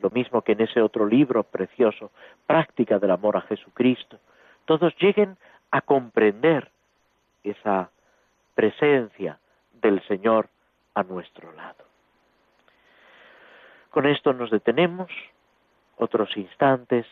lo 0.00 0.10
mismo 0.10 0.42
que 0.42 0.52
en 0.52 0.60
ese 0.62 0.80
otro 0.80 1.06
libro 1.06 1.42
precioso, 1.42 2.12
Práctica 2.46 2.98
del 2.98 3.10
Amor 3.10 3.36
a 3.36 3.42
Jesucristo, 3.42 4.18
todos 4.64 4.94
lleguen 5.00 5.36
a 5.70 5.80
comprender 5.80 6.70
esa 7.42 7.90
presencia 8.54 9.38
del 9.86 10.02
Señor 10.08 10.48
a 10.94 11.04
nuestro 11.04 11.52
lado. 11.52 11.84
Con 13.90 14.06
esto 14.06 14.32
nos 14.32 14.50
detenemos 14.50 15.10
otros 15.96 16.36
instantes, 16.36 17.06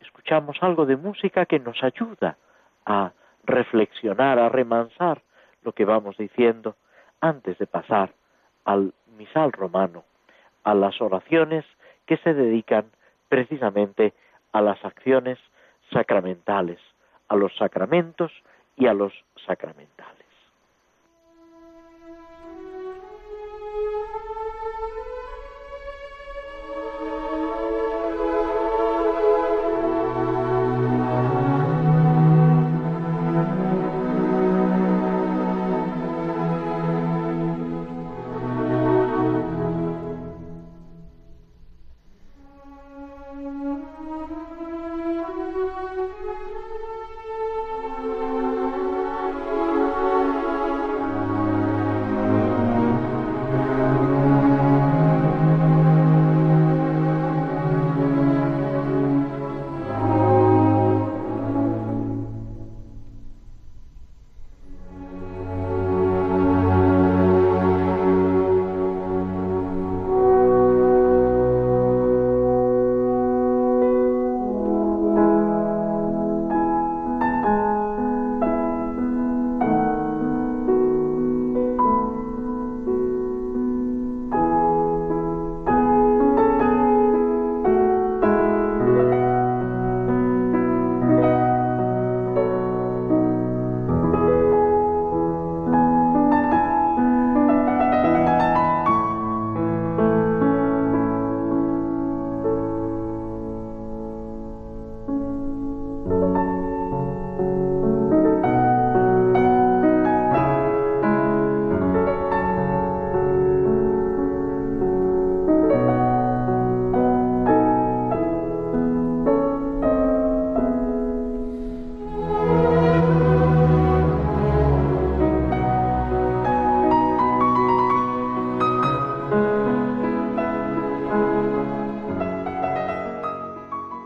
escuchamos 0.00 0.56
algo 0.62 0.86
de 0.86 0.96
música 0.96 1.44
que 1.44 1.58
nos 1.58 1.82
ayuda 1.82 2.36
a 2.86 3.12
reflexionar, 3.44 4.38
a 4.38 4.48
remansar 4.48 5.22
lo 5.62 5.72
que 5.72 5.84
vamos 5.84 6.16
diciendo 6.16 6.76
antes 7.20 7.58
de 7.58 7.66
pasar 7.66 8.14
al 8.64 8.94
misal 9.18 9.52
romano, 9.52 10.04
a 10.62 10.72
las 10.74 11.00
oraciones 11.00 11.64
que 12.06 12.16
se 12.18 12.32
dedican 12.32 12.90
precisamente 13.28 14.14
a 14.52 14.62
las 14.62 14.82
acciones 14.84 15.38
sacramentales, 15.92 16.78
a 17.28 17.34
los 17.34 17.54
sacramentos 17.56 18.32
y 18.76 18.86
a 18.86 18.94
los 18.94 19.12
sacramentales. 19.46 20.29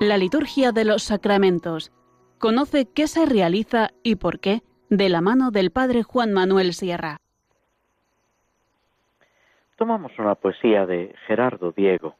La 0.06 0.18
liturgia 0.18 0.70
de 0.70 0.84
los 0.84 1.02
sacramentos. 1.02 1.90
Conoce 2.38 2.86
qué 2.94 3.06
se 3.06 3.24
realiza 3.24 3.88
y 4.02 4.16
por 4.16 4.38
qué 4.38 4.60
de 4.90 5.08
la 5.08 5.22
mano 5.22 5.50
del 5.50 5.70
Padre 5.70 6.02
Juan 6.02 6.30
Manuel 6.30 6.74
Sierra. 6.74 7.22
Tomamos 9.76 10.12
una 10.18 10.34
poesía 10.34 10.84
de 10.84 11.14
Gerardo 11.26 11.72
Diego. 11.72 12.16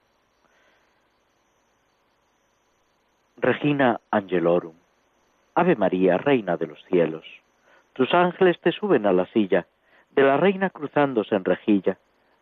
Regina 3.37 4.01
Angelorum. 4.11 4.77
Ave 5.55 5.77
María, 5.77 6.17
Reina 6.17 6.57
de 6.57 6.69
los 6.69 6.83
cielos. 6.87 7.27
Tus 7.93 8.15
ángeles 8.15 8.59
te 8.63 8.73
suben 8.73 9.05
a 9.05 9.13
la 9.13 9.27
silla, 9.27 9.67
de 10.13 10.23
la 10.23 10.39
reina 10.39 10.71
cruzándose 10.71 11.35
en 11.35 11.45
rejilla, 11.45 11.99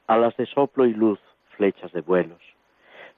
alas 0.07 0.37
de 0.37 0.47
soplo 0.47 0.87
y 0.87 0.95
luz, 0.95 1.19
flechas 1.57 1.91
de 1.91 2.01
vuelos 2.01 2.52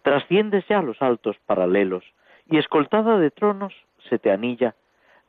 Trasciendes 0.05 0.69
ya 0.69 0.83
los 0.83 1.01
altos 1.01 1.39
paralelos, 1.47 2.05
y 2.51 2.59
escoltada 2.59 3.17
de 3.17 3.31
tronos 3.31 3.73
se 4.11 4.19
te 4.19 4.31
anilla 4.31 4.75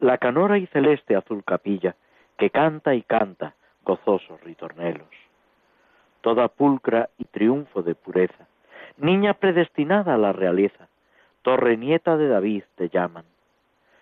la 0.02 0.18
canora 0.18 0.58
y 0.58 0.68
celeste 0.68 1.16
azul 1.16 1.46
capilla, 1.46 1.96
que 2.38 2.50
canta 2.50 2.94
y 2.94 3.02
canta 3.02 3.56
gozosos 3.86 4.42
ritornelos. 4.42 5.08
Toda 6.20 6.50
pulcra 6.50 7.08
y 7.18 7.24
triunfo 7.24 7.84
de 7.84 7.96
pureza, 7.96 8.48
niña 8.98 9.36
predestinada 9.36 10.16
a 10.16 10.18
la 10.18 10.34
realeza, 10.34 10.90
torre 11.42 11.78
nieta 11.78 12.18
de 12.18 12.28
David 12.28 12.64
te 12.76 12.90
llaman. 12.90 13.24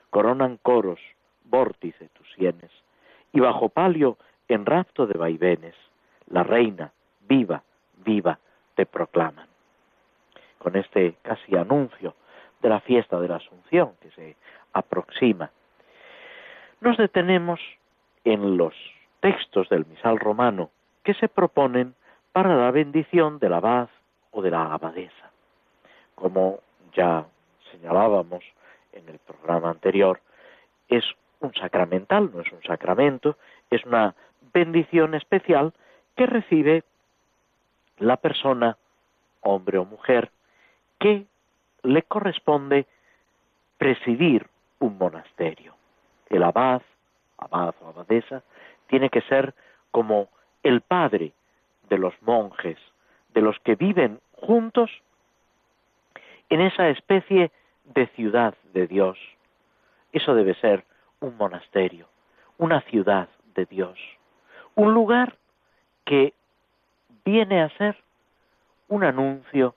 Coronan 0.10 0.58
coros, 0.58 1.00
vórtice 1.44 2.10
tus 2.14 2.28
sienes, 2.34 2.72
y 3.32 3.42
bajo 3.42 3.70
palio 3.70 4.18
en 4.48 4.66
rapto 4.66 5.06
de 5.06 5.20
vaivenes, 5.20 5.76
la 6.32 6.42
reina, 6.42 6.92
viva, 7.30 7.62
viva, 8.04 8.40
te 8.74 8.88
proclaman 8.88 9.53
con 10.64 10.78
este 10.78 11.16
casi 11.22 11.56
anuncio 11.58 12.16
de 12.62 12.70
la 12.70 12.80
fiesta 12.80 13.20
de 13.20 13.28
la 13.28 13.36
Asunción 13.36 13.92
que 14.02 14.10
se 14.12 14.38
aproxima. 14.72 15.52
Nos 16.80 16.98
detenemos 16.98 17.60
en 18.24 18.58
los 18.58 18.74
textos 19.20 19.68
del 19.70 19.86
misal 19.86 20.18
romano 20.20 20.72
que 21.04 21.14
se 21.16 21.28
proponen 21.28 21.94
para 22.32 22.56
la 22.56 22.72
bendición 22.72 23.40
del 23.40 23.54
abad 23.54 23.90
o 24.32 24.42
de 24.42 24.52
la 24.52 24.74
abadesa. 24.74 25.32
Como 26.16 26.60
ya 26.94 27.26
señalábamos 27.72 28.44
en 28.94 29.08
el 29.10 29.20
programa 29.20 29.70
anterior, 29.70 30.22
es 30.88 31.04
un 31.42 31.54
sacramental, 31.54 32.32
no 32.34 32.42
es 32.42 32.52
un 32.52 32.64
sacramento, 32.64 33.38
es 33.70 33.84
una 33.86 34.16
bendición 34.54 35.14
especial 35.14 35.74
que 36.16 36.26
recibe 36.26 36.84
la 37.98 38.18
persona, 38.18 38.78
hombre 39.42 39.78
o 39.78 39.86
mujer, 39.86 40.32
que 41.04 41.26
le 41.82 42.04
corresponde 42.04 42.88
presidir 43.78 44.48
un 44.80 44.98
monasterio. 44.98 45.76
El 46.30 46.44
abad, 46.44 46.82
abad 47.38 47.76
o 47.82 47.90
abadesa, 47.90 48.42
tiene 48.88 49.10
que 49.10 49.20
ser 49.24 49.54
como 49.92 50.30
el 50.64 50.80
padre 50.80 51.34
de 51.90 51.98
los 51.98 52.14
monjes, 52.22 52.78
de 53.34 53.42
los 53.42 53.60
que 53.66 53.76
viven 53.76 54.22
juntos 54.32 54.90
en 56.48 56.62
esa 56.62 56.88
especie 56.88 57.52
de 57.84 58.08
ciudad 58.16 58.54
de 58.74 58.88
Dios. 58.88 59.18
Eso 60.14 60.34
debe 60.36 60.56
ser 60.56 60.86
un 61.20 61.36
monasterio, 61.36 62.08
una 62.58 62.80
ciudad 62.84 63.28
de 63.56 63.66
Dios, 63.66 64.00
un 64.76 64.94
lugar 64.94 65.36
que 66.06 66.34
viene 67.26 67.62
a 67.62 67.70
ser 67.78 67.98
un 68.88 69.04
anuncio 69.04 69.76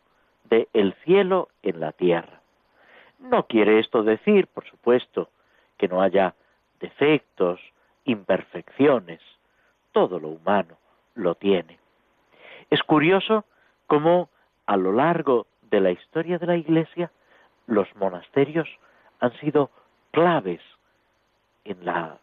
de 0.49 0.69
el 0.73 0.95
cielo 1.05 1.49
en 1.63 1.81
la 1.81 1.93
tierra. 1.93 2.41
No 3.19 3.47
quiere 3.47 3.79
esto 3.79 4.03
decir, 4.03 4.47
por 4.47 4.65
supuesto, 4.67 5.31
que 5.79 5.89
no 5.89 6.03
haya 6.03 6.35
defectos, 6.81 7.61
imperfecciones, 8.05 9.21
todo 9.93 10.21
lo 10.21 10.29
humano 10.29 10.77
lo 11.15 11.35
tiene. 11.35 11.79
Es 12.71 12.83
curioso 12.83 13.45
cómo 13.87 14.29
a 14.67 14.77
lo 14.77 14.93
largo 14.93 15.47
de 15.63 15.81
la 15.81 15.91
historia 15.91 16.39
de 16.39 16.47
la 16.47 16.57
Iglesia 16.57 17.11
los 17.67 17.89
monasterios 17.97 18.69
han 19.21 19.33
sido 19.39 19.71
claves 20.11 20.61
en 21.65 21.85
la 21.85 22.19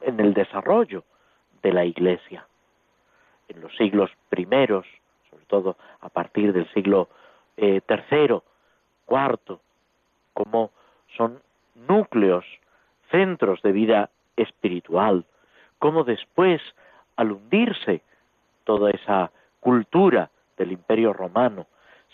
en 0.00 0.20
el 0.20 0.34
desarrollo 0.34 1.04
de 1.62 1.72
la 1.72 1.84
Iglesia. 1.84 2.46
En 3.48 3.60
los 3.60 3.74
siglos 3.76 4.10
primeros, 4.28 4.86
sobre 5.44 5.62
todo 5.62 5.76
a 6.00 6.08
partir 6.08 6.52
del 6.52 6.68
siglo 6.72 7.08
eh, 7.56 7.80
cuarto, 9.04 9.60
como 10.32 10.70
son 11.16 11.40
núcleos, 11.74 12.44
centros 13.10 13.60
de 13.62 13.72
vida 13.72 14.10
espiritual, 14.36 15.24
como 15.78 16.04
después, 16.04 16.60
al 17.16 17.32
hundirse 17.32 18.02
toda 18.64 18.90
esa 18.90 19.30
cultura 19.60 20.30
del 20.56 20.72
imperio 20.72 21.12
romano, 21.12 21.66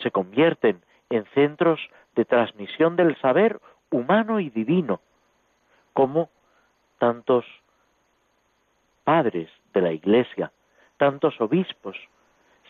se 0.03 0.11
convierten 0.11 0.83
en 1.11 1.25
centros 1.35 1.81
de 2.17 2.25
transmisión 2.25 2.97
del 2.97 3.17
saber 3.21 3.61
humano 3.91 4.41
y 4.41 4.51
divino, 4.51 5.01
como 5.93 6.29
tantos 6.99 7.45
padres 9.05 9.49
de 9.73 9.81
la 9.81 9.93
Iglesia, 9.93 10.53
tantos 10.97 11.41
obispos 11.41 11.97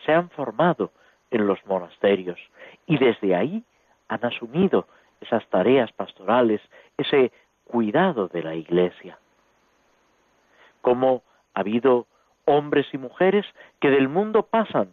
se 0.05 0.13
han 0.13 0.29
formado 0.29 0.91
en 1.29 1.47
los 1.47 1.65
monasterios 1.65 2.39
y 2.85 2.97
desde 2.97 3.35
ahí 3.35 3.63
han 4.07 4.25
asumido 4.25 4.87
esas 5.21 5.47
tareas 5.49 5.91
pastorales, 5.93 6.61
ese 6.97 7.31
cuidado 7.65 8.27
de 8.27 8.43
la 8.43 8.55
Iglesia. 8.55 9.17
Como 10.81 11.23
ha 11.53 11.61
habido 11.61 12.07
hombres 12.45 12.87
y 12.91 12.97
mujeres 12.97 13.45
que 13.79 13.89
del 13.89 14.09
mundo 14.09 14.43
pasan 14.43 14.91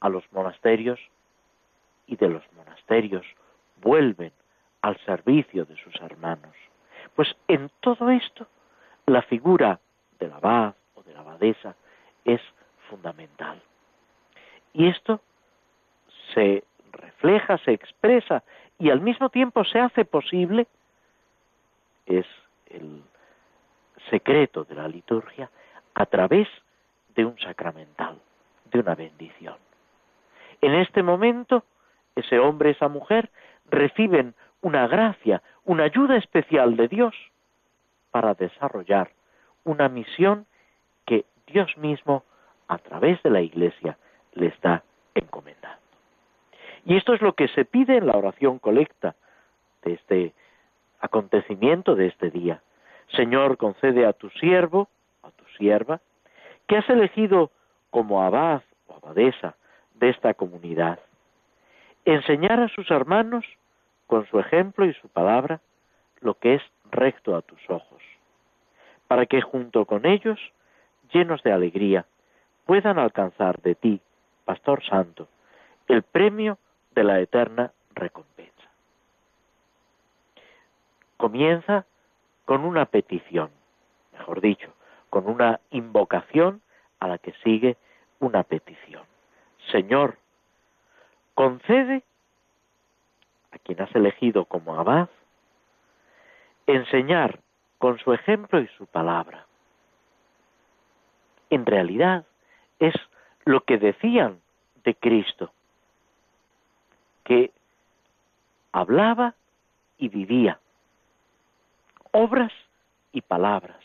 a 0.00 0.08
los 0.08 0.24
monasterios 0.32 1.00
y 2.06 2.16
de 2.16 2.28
los 2.28 2.42
monasterios 2.52 3.24
vuelven 3.80 4.32
al 4.82 4.98
servicio 5.04 5.64
de 5.64 5.76
sus 5.76 5.94
hermanos. 6.02 6.54
Pues 7.14 7.34
en 7.48 7.70
todo 7.80 8.10
esto 8.10 8.46
la 9.06 9.22
figura 9.22 9.80
del 10.18 10.32
abad 10.32 10.74
o 10.94 11.02
de 11.02 11.14
la 11.14 11.20
abadesa 11.20 11.76
es 12.24 12.40
fundamental. 12.88 13.62
Y 14.72 14.88
esto 14.88 15.20
se 16.34 16.64
refleja, 16.92 17.58
se 17.58 17.72
expresa 17.72 18.42
y 18.78 18.90
al 18.90 19.00
mismo 19.00 19.28
tiempo 19.28 19.64
se 19.64 19.78
hace 19.78 20.04
posible, 20.04 20.66
es 22.06 22.26
el 22.66 23.02
secreto 24.10 24.64
de 24.64 24.74
la 24.74 24.88
liturgia, 24.88 25.50
a 25.94 26.06
través 26.06 26.48
de 27.14 27.24
un 27.24 27.38
sacramental, 27.38 28.18
de 28.70 28.80
una 28.80 28.94
bendición. 28.94 29.56
En 30.60 30.74
este 30.74 31.02
momento, 31.02 31.64
ese 32.16 32.38
hombre, 32.38 32.70
esa 32.70 32.88
mujer, 32.88 33.30
reciben 33.70 34.34
una 34.62 34.86
gracia, 34.86 35.42
una 35.64 35.84
ayuda 35.84 36.16
especial 36.16 36.76
de 36.76 36.88
Dios 36.88 37.14
para 38.10 38.34
desarrollar 38.34 39.10
una 39.64 39.88
misión 39.88 40.46
que 41.06 41.24
Dios 41.46 41.76
mismo, 41.76 42.24
a 42.68 42.78
través 42.78 43.22
de 43.22 43.30
la 43.30 43.40
Iglesia, 43.40 43.98
les 44.34 44.58
da 44.60 44.82
encomendando. 45.14 45.78
Y 46.84 46.96
esto 46.96 47.14
es 47.14 47.20
lo 47.20 47.34
que 47.34 47.48
se 47.48 47.64
pide 47.64 47.96
en 47.96 48.06
la 48.06 48.16
oración 48.16 48.58
colecta 48.58 49.14
de 49.82 49.94
este 49.94 50.32
acontecimiento 51.00 51.94
de 51.94 52.06
este 52.06 52.30
día. 52.30 52.62
Señor, 53.16 53.56
concede 53.56 54.06
a 54.06 54.12
tu 54.12 54.30
siervo, 54.30 54.88
a 55.22 55.30
tu 55.30 55.44
sierva, 55.58 56.00
que 56.66 56.76
has 56.76 56.88
elegido 56.88 57.50
como 57.90 58.22
abad 58.22 58.62
o 58.86 58.94
abadesa 58.94 59.54
de 59.94 60.08
esta 60.08 60.34
comunidad, 60.34 60.98
enseñar 62.04 62.60
a 62.60 62.68
sus 62.68 62.90
hermanos, 62.90 63.44
con 64.06 64.26
su 64.26 64.38
ejemplo 64.38 64.84
y 64.86 64.94
su 64.94 65.08
palabra, 65.08 65.60
lo 66.20 66.34
que 66.34 66.54
es 66.54 66.62
recto 66.90 67.36
a 67.36 67.42
tus 67.42 67.60
ojos, 67.68 68.02
para 69.08 69.26
que 69.26 69.40
junto 69.40 69.84
con 69.84 70.06
ellos, 70.06 70.38
llenos 71.12 71.42
de 71.42 71.52
alegría, 71.52 72.06
puedan 72.66 72.98
alcanzar 72.98 73.60
de 73.62 73.74
ti, 73.74 74.00
Pastor 74.52 74.84
Santo, 74.84 75.28
el 75.88 76.02
premio 76.02 76.58
de 76.94 77.04
la 77.04 77.20
eterna 77.20 77.72
recompensa. 77.94 78.68
Comienza 81.16 81.86
con 82.44 82.66
una 82.66 82.84
petición, 82.84 83.50
mejor 84.12 84.42
dicho, 84.42 84.70
con 85.08 85.26
una 85.26 85.58
invocación 85.70 86.60
a 87.00 87.08
la 87.08 87.16
que 87.16 87.32
sigue 87.42 87.78
una 88.18 88.42
petición. 88.42 89.04
Señor, 89.70 90.18
concede 91.32 92.02
a 93.52 93.58
quien 93.58 93.80
has 93.80 93.94
elegido 93.94 94.44
como 94.44 94.78
abad 94.78 95.08
enseñar 96.66 97.40
con 97.78 97.98
su 98.00 98.12
ejemplo 98.12 98.60
y 98.60 98.68
su 98.76 98.84
palabra. 98.84 99.46
En 101.48 101.64
realidad 101.64 102.26
es 102.80 102.92
lo 103.46 103.62
que 103.64 103.78
decían 103.78 104.41
de 104.84 104.94
Cristo, 104.94 105.52
que 107.24 107.50
hablaba 108.72 109.34
y 109.98 110.08
vivía, 110.08 110.58
obras 112.10 112.52
y 113.12 113.20
palabras. 113.20 113.78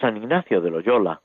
San 0.00 0.16
Ignacio 0.16 0.60
de 0.60 0.70
Loyola, 0.70 1.20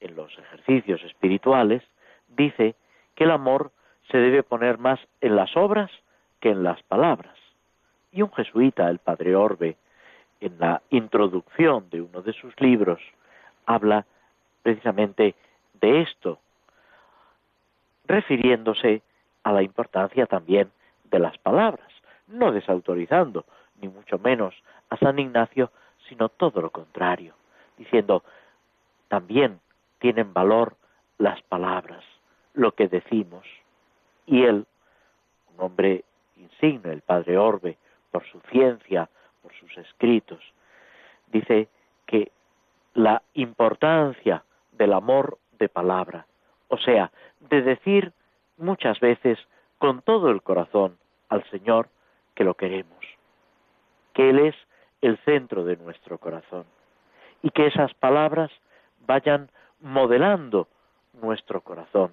en 0.00 0.16
los 0.16 0.36
ejercicios 0.38 1.02
espirituales, 1.04 1.82
dice 2.28 2.74
que 3.14 3.24
el 3.24 3.30
amor 3.30 3.70
se 4.10 4.18
debe 4.18 4.42
poner 4.42 4.78
más 4.78 5.00
en 5.20 5.36
las 5.36 5.56
obras 5.56 5.90
que 6.40 6.50
en 6.50 6.62
las 6.62 6.82
palabras. 6.84 7.36
Y 8.12 8.22
un 8.22 8.32
jesuita, 8.32 8.88
el 8.88 8.98
padre 8.98 9.36
Orbe, 9.36 9.76
en 10.40 10.58
la 10.58 10.82
introducción 10.90 11.88
de 11.90 12.02
uno 12.02 12.22
de 12.22 12.32
sus 12.32 12.58
libros, 12.60 13.00
habla 13.66 14.06
precisamente 14.62 15.34
de 15.80 16.02
esto, 16.02 16.38
refiriéndose 18.06 19.02
a 19.42 19.52
la 19.52 19.62
importancia 19.62 20.26
también 20.26 20.70
de 21.04 21.18
las 21.18 21.38
palabras, 21.38 21.88
no 22.26 22.52
desautorizando, 22.52 23.44
ni 23.80 23.88
mucho 23.88 24.18
menos 24.18 24.54
a 24.90 24.96
San 24.96 25.18
Ignacio, 25.18 25.70
sino 26.08 26.28
todo 26.28 26.60
lo 26.60 26.70
contrario, 26.70 27.34
diciendo, 27.76 28.22
también 29.08 29.60
tienen 29.98 30.32
valor 30.32 30.76
las 31.18 31.40
palabras, 31.42 32.04
lo 32.54 32.72
que 32.72 32.88
decimos. 32.88 33.44
Y 34.26 34.42
él, 34.42 34.66
un 35.54 35.64
hombre 35.64 36.04
insigne, 36.36 36.92
el 36.92 37.02
padre 37.02 37.38
Orbe, 37.38 37.78
por 38.10 38.24
su 38.26 38.40
ciencia, 38.50 39.08
por 39.42 39.52
sus 39.54 39.76
escritos, 39.78 40.40
dice 41.28 41.68
que 42.06 42.30
la 42.94 43.22
importancia 43.34 44.44
del 44.72 44.92
amor 44.92 45.38
de 45.58 45.68
palabra, 45.68 46.26
o 46.68 46.78
sea, 46.78 47.10
de 47.40 47.62
decir 47.62 48.12
muchas 48.56 49.00
veces 49.00 49.38
con 49.78 50.02
todo 50.02 50.30
el 50.30 50.42
corazón 50.42 50.98
al 51.28 51.44
Señor 51.50 51.88
que 52.34 52.44
lo 52.44 52.54
queremos, 52.54 53.04
que 54.12 54.30
Él 54.30 54.38
es 54.40 54.54
el 55.00 55.18
centro 55.18 55.64
de 55.64 55.76
nuestro 55.76 56.18
corazón 56.18 56.64
y 57.42 57.50
que 57.50 57.66
esas 57.66 57.92
palabras 57.94 58.50
vayan 59.06 59.50
modelando 59.80 60.68
nuestro 61.20 61.60
corazón. 61.60 62.12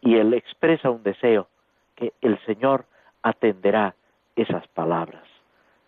Y 0.00 0.16
Él 0.16 0.34
expresa 0.34 0.90
un 0.90 1.02
deseo 1.02 1.48
que 1.96 2.12
el 2.20 2.38
Señor 2.44 2.86
atenderá 3.22 3.94
esas 4.36 4.66
palabras. 4.68 5.24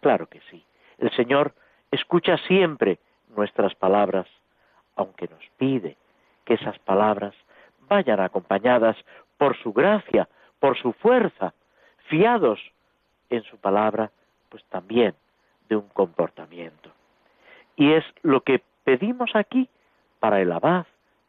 Claro 0.00 0.26
que 0.26 0.40
sí. 0.50 0.64
El 0.98 1.10
Señor 1.12 1.54
escucha 1.90 2.36
siempre 2.48 2.98
nuestras 3.34 3.74
palabras, 3.74 4.26
aunque 4.96 5.28
nos 5.28 5.44
pide 5.56 5.96
que 6.44 6.54
esas 6.54 6.78
palabras 6.80 7.34
vayan 7.92 8.20
acompañadas 8.20 8.96
por 9.36 9.54
su 9.58 9.70
gracia, 9.74 10.26
por 10.60 10.78
su 10.78 10.94
fuerza, 10.94 11.52
fiados 12.08 12.58
en 13.28 13.42
su 13.42 13.58
palabra, 13.58 14.10
pues 14.48 14.64
también 14.70 15.14
de 15.68 15.76
un 15.76 15.88
comportamiento. 15.88 16.90
Y 17.76 17.92
es 17.92 18.04
lo 18.22 18.40
que 18.40 18.62
pedimos 18.84 19.30
aquí 19.34 19.68
para 20.20 20.40
el 20.40 20.52
abad 20.52 20.86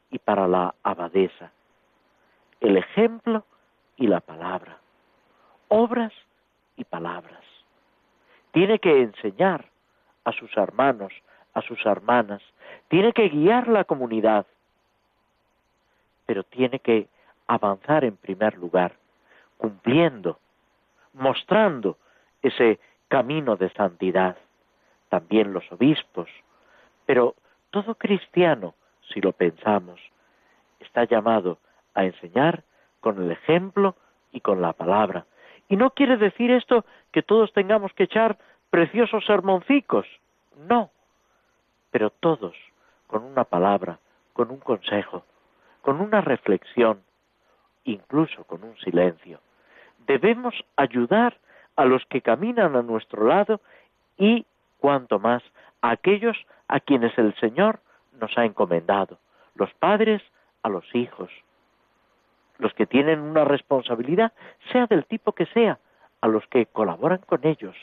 y 0.10 0.20
para 0.20 0.48
la 0.48 0.74
abadesa. 0.84 1.52
El 2.62 2.78
ejemplo 2.78 3.44
y 3.98 4.08
la 4.08 4.22
palabra. 4.22 4.78
obras 5.68 6.14
y 6.78 6.84
palabras. 6.84 7.46
Tiene 8.52 8.78
que 8.78 9.02
enseñar 9.02 9.66
a 10.24 10.32
sus 10.32 10.56
hermanos, 10.56 11.12
a 11.56 11.62
sus 11.62 11.84
hermanas, 11.86 12.42
tiene 12.90 13.12
que 13.12 13.28
guiar 13.30 13.68
la 13.68 13.84
comunidad, 13.84 14.46
pero 16.26 16.44
tiene 16.44 16.80
que 16.80 17.08
avanzar 17.48 18.04
en 18.04 18.18
primer 18.18 18.58
lugar, 18.58 18.94
cumpliendo, 19.58 20.40
mostrando 21.14 21.98
ese 22.42 22.80
camino 23.08 23.56
de 23.56 23.70
santidad. 23.72 24.38
También 25.10 25.54
los 25.54 25.70
obispos, 25.72 26.30
pero 27.06 27.36
todo 27.70 27.96
cristiano, 27.96 28.74
si 29.14 29.22
lo 29.22 29.32
pensamos, 29.32 30.00
está 30.80 31.04
llamado 31.06 31.60
a 31.94 32.06
enseñar 32.06 32.64
con 33.00 33.22
el 33.22 33.32
ejemplo 33.32 33.96
y 34.32 34.42
con 34.42 34.62
la 34.62 34.74
palabra. 34.74 35.26
Y 35.70 35.76
no 35.76 35.92
quiere 35.92 36.18
decir 36.18 36.52
esto 36.52 36.86
que 37.12 37.22
todos 37.22 37.54
tengamos 37.54 37.94
que 37.94 38.04
echar 38.04 38.38
preciosos 38.70 39.26
sermoncicos, 39.26 40.08
no, 40.68 40.90
pero 41.92 42.10
todos 42.10 42.56
con 43.08 43.24
una 43.24 43.44
palabra, 43.44 44.00
con 44.34 44.50
un 44.50 44.60
consejo, 44.60 45.24
con 45.84 46.00
una 46.00 46.22
reflexión, 46.22 47.04
incluso 47.84 48.46
con 48.46 48.64
un 48.64 48.76
silencio. 48.78 49.40
Debemos 50.08 50.56
ayudar 50.78 51.38
a 51.76 51.84
los 51.86 52.06
que 52.06 52.22
caminan 52.22 52.76
a 52.78 52.82
nuestro 52.82 53.28
lado 53.28 53.60
y, 54.18 54.46
cuanto 54.80 55.20
más, 55.20 55.44
a 55.82 55.92
aquellos 55.92 56.38
a 56.70 56.80
quienes 56.80 57.16
el 57.18 57.36
Señor 57.36 57.80
nos 58.14 58.36
ha 58.38 58.46
encomendado, 58.46 59.20
los 59.56 59.74
padres 59.74 60.22
a 60.62 60.70
los 60.70 60.86
hijos, 60.96 61.30
los 62.60 62.74
que 62.74 62.86
tienen 62.86 63.20
una 63.20 63.44
responsabilidad, 63.44 64.32
sea 64.72 64.88
del 64.88 65.06
tipo 65.06 65.34
que 65.34 65.48
sea, 65.48 65.80
a 66.22 66.28
los 66.30 66.48
que 66.48 66.66
colaboran 66.68 67.20
con 67.26 67.46
ellos, 67.46 67.76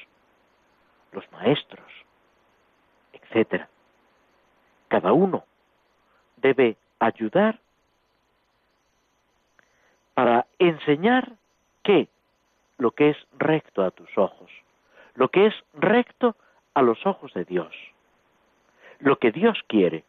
los 1.13 1.31
maestros, 1.33 1.93
etcétera. 3.13 3.69
Cada 4.89 5.13
uno 5.13 5.45
debe 6.39 6.79
ayudar 6.99 7.61
para 10.21 10.45
enseñar 10.59 11.33
que 11.83 12.07
lo 12.77 12.91
que 12.91 13.09
es 13.09 13.17
recto 13.39 13.83
a 13.83 13.91
tus 13.91 14.19
ojos, 14.19 14.51
lo 15.15 15.31
que 15.31 15.47
es 15.47 15.55
recto 15.73 16.37
a 16.75 16.83
los 16.83 17.07
ojos 17.07 17.33
de 17.33 17.47
Dios, 17.47 17.75
lo 18.99 19.17
que 19.17 19.33
Dios 19.33 19.59
quiere. 19.67 20.05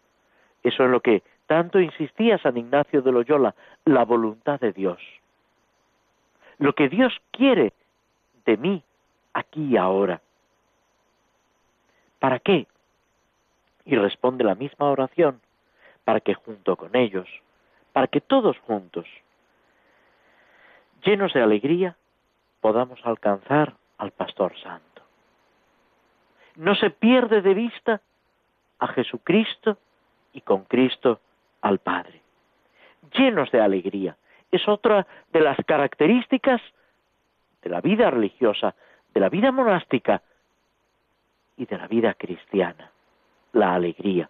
Eso 0.64 0.84
es 0.84 0.90
lo 0.90 1.00
que 1.00 1.24
tanto 1.48 1.80
insistía 1.80 2.38
San 2.40 2.58
Ignacio 2.58 3.02
de 3.02 3.14
Loyola, 3.14 3.56
la 3.86 4.04
voluntad 4.04 4.60
de 4.60 4.74
Dios. 4.74 5.00
Lo 6.58 6.74
que 6.74 6.90
Dios 6.90 7.14
quiere 7.32 7.72
de 8.46 8.58
mí 8.58 8.84
aquí 9.32 9.64
y 9.64 9.78
ahora. 9.78 10.20
¿Para 12.20 12.40
qué? 12.40 12.68
Y 13.86 13.96
responde 13.96 14.44
la 14.44 14.56
misma 14.56 14.90
oración, 14.90 15.40
para 16.04 16.20
que 16.20 16.34
junto 16.34 16.76
con 16.76 16.98
ellos, 16.98 17.30
para 17.94 18.08
que 18.08 18.20
todos 18.20 18.60
juntos, 18.60 19.08
llenos 21.04 21.34
de 21.34 21.42
alegría, 21.42 21.96
podamos 22.60 23.00
alcanzar 23.06 23.74
al 23.98 24.12
Pastor 24.12 24.54
Santo. 24.62 25.02
No 26.56 26.76
se 26.76 26.90
pierde 26.90 27.42
de 27.42 27.54
vista 27.54 28.02
a 28.80 28.88
Jesucristo 28.88 29.78
y 30.34 30.42
con 30.42 30.64
Cristo 30.66 31.20
al 31.62 31.80
Padre. 31.80 32.22
Llenos 33.14 33.52
de 33.52 33.62
alegría. 33.62 34.18
Es 34.52 34.68
otra 34.68 35.08
de 35.32 35.42
las 35.42 35.58
características 35.66 36.62
de 37.62 37.70
la 37.70 37.82
vida 37.82 38.10
religiosa, 38.10 38.76
de 39.14 39.20
la 39.20 39.30
vida 39.30 39.52
monástica 39.52 40.22
y 41.58 41.66
de 41.66 41.78
la 41.78 41.88
vida 41.88 42.14
cristiana. 42.16 42.92
La 43.54 43.76
alegría. 43.76 44.30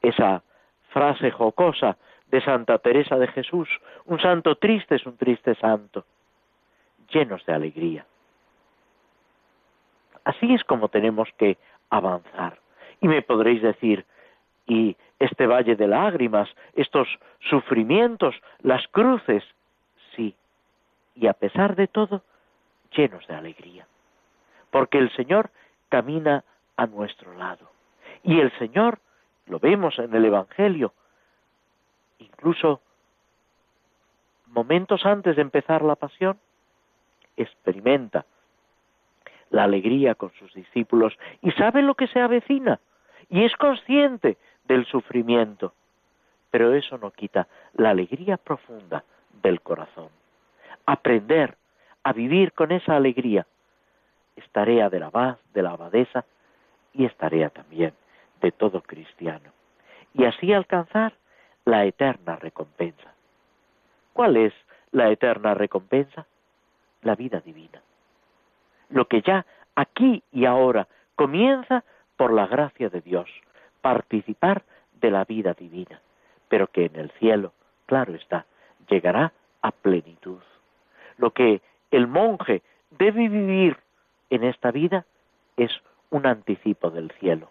Esa 0.00 0.42
frase 0.90 1.30
jocosa 1.30 1.96
de 2.32 2.40
Santa 2.40 2.78
Teresa 2.78 3.18
de 3.18 3.28
Jesús, 3.28 3.68
un 4.06 4.18
santo 4.18 4.56
triste 4.56 4.96
es 4.96 5.06
un 5.06 5.18
triste 5.18 5.54
santo, 5.56 6.04
llenos 7.12 7.44
de 7.44 7.52
alegría. 7.52 8.06
Así 10.24 10.54
es 10.54 10.64
como 10.64 10.88
tenemos 10.88 11.28
que 11.36 11.58
avanzar. 11.90 12.58
Y 13.02 13.08
me 13.08 13.20
podréis 13.20 13.60
decir, 13.60 14.06
y 14.66 14.96
este 15.18 15.46
valle 15.46 15.76
de 15.76 15.86
lágrimas, 15.86 16.48
estos 16.74 17.06
sufrimientos, 17.50 18.34
las 18.62 18.86
cruces, 18.88 19.44
sí, 20.16 20.34
y 21.14 21.26
a 21.26 21.34
pesar 21.34 21.76
de 21.76 21.86
todo, 21.86 22.22
llenos 22.96 23.26
de 23.26 23.34
alegría, 23.34 23.86
porque 24.70 24.96
el 24.96 25.14
Señor 25.16 25.50
camina 25.90 26.44
a 26.76 26.86
nuestro 26.86 27.34
lado. 27.34 27.70
Y 28.22 28.40
el 28.40 28.50
Señor, 28.58 29.00
lo 29.46 29.58
vemos 29.58 29.98
en 29.98 30.14
el 30.14 30.24
Evangelio, 30.24 30.94
incluso 32.22 32.80
momentos 34.46 35.04
antes 35.06 35.36
de 35.36 35.42
empezar 35.42 35.82
la 35.82 35.96
pasión, 35.96 36.38
experimenta 37.36 38.24
la 39.50 39.64
alegría 39.64 40.14
con 40.14 40.32
sus 40.32 40.52
discípulos 40.54 41.16
y 41.42 41.50
sabe 41.52 41.82
lo 41.82 41.94
que 41.94 42.06
se 42.06 42.20
avecina 42.20 42.80
y 43.28 43.44
es 43.44 43.54
consciente 43.56 44.36
del 44.64 44.86
sufrimiento. 44.86 45.72
Pero 46.50 46.74
eso 46.74 46.98
no 46.98 47.10
quita 47.10 47.48
la 47.74 47.90
alegría 47.90 48.36
profunda 48.36 49.04
del 49.42 49.60
corazón. 49.60 50.08
Aprender 50.86 51.56
a 52.02 52.12
vivir 52.12 52.52
con 52.52 52.72
esa 52.72 52.96
alegría 52.96 53.46
es 54.36 54.48
tarea 54.50 54.90
del 54.90 55.04
abad, 55.04 55.36
de 55.54 55.62
la 55.62 55.70
abadesa 55.70 56.24
y 56.92 57.04
es 57.04 57.16
tarea 57.16 57.50
también 57.50 57.94
de 58.40 58.52
todo 58.52 58.82
cristiano. 58.82 59.50
Y 60.14 60.24
así 60.24 60.52
alcanzar 60.52 61.14
la 61.64 61.84
eterna 61.84 62.36
recompensa. 62.36 63.14
¿Cuál 64.12 64.36
es 64.36 64.52
la 64.90 65.10
eterna 65.10 65.54
recompensa? 65.54 66.26
La 67.02 67.14
vida 67.14 67.40
divina. 67.40 67.82
Lo 68.90 69.06
que 69.06 69.22
ya 69.22 69.46
aquí 69.74 70.22
y 70.32 70.44
ahora 70.44 70.86
comienza 71.16 71.84
por 72.16 72.32
la 72.32 72.46
gracia 72.46 72.88
de 72.88 73.00
Dios, 73.00 73.28
participar 73.80 74.62
de 75.00 75.10
la 75.10 75.24
vida 75.24 75.54
divina, 75.54 76.00
pero 76.48 76.66
que 76.66 76.86
en 76.86 76.96
el 76.96 77.10
cielo, 77.12 77.52
claro 77.86 78.14
está, 78.14 78.46
llegará 78.88 79.32
a 79.62 79.72
plenitud. 79.72 80.40
Lo 81.16 81.32
que 81.32 81.62
el 81.90 82.06
monje 82.06 82.62
debe 82.90 83.28
vivir 83.28 83.76
en 84.30 84.44
esta 84.44 84.70
vida 84.70 85.04
es 85.56 85.72
un 86.10 86.26
anticipo 86.26 86.90
del 86.90 87.10
cielo. 87.12 87.50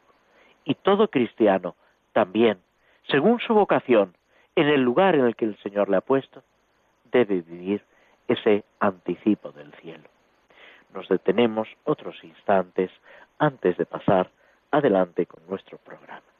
Y 0.63 0.75
todo 0.75 1.09
cristiano 1.09 1.75
también 2.13 2.59
según 3.11 3.39
su 3.41 3.53
vocación, 3.53 4.15
en 4.55 4.67
el 4.67 4.81
lugar 4.81 5.15
en 5.15 5.25
el 5.25 5.35
que 5.35 5.45
el 5.45 5.57
Señor 5.57 5.89
le 5.89 5.97
ha 5.97 6.01
puesto, 6.01 6.43
debe 7.11 7.41
vivir 7.41 7.83
ese 8.27 8.63
anticipo 8.79 9.51
del 9.51 9.71
cielo. 9.73 10.09
Nos 10.93 11.07
detenemos 11.09 11.67
otros 11.83 12.23
instantes 12.23 12.89
antes 13.37 13.77
de 13.77 13.85
pasar 13.85 14.31
adelante 14.71 15.25
con 15.25 15.45
nuestro 15.47 15.77
programa. 15.77 16.30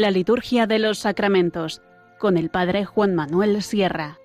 La 0.00 0.10
liturgia 0.10 0.66
de 0.66 0.78
los 0.78 0.98
sacramentos 0.98 1.80
con 2.18 2.36
el 2.36 2.50
Padre 2.50 2.84
Juan 2.84 3.14
Manuel 3.14 3.62
Sierra. 3.62 4.18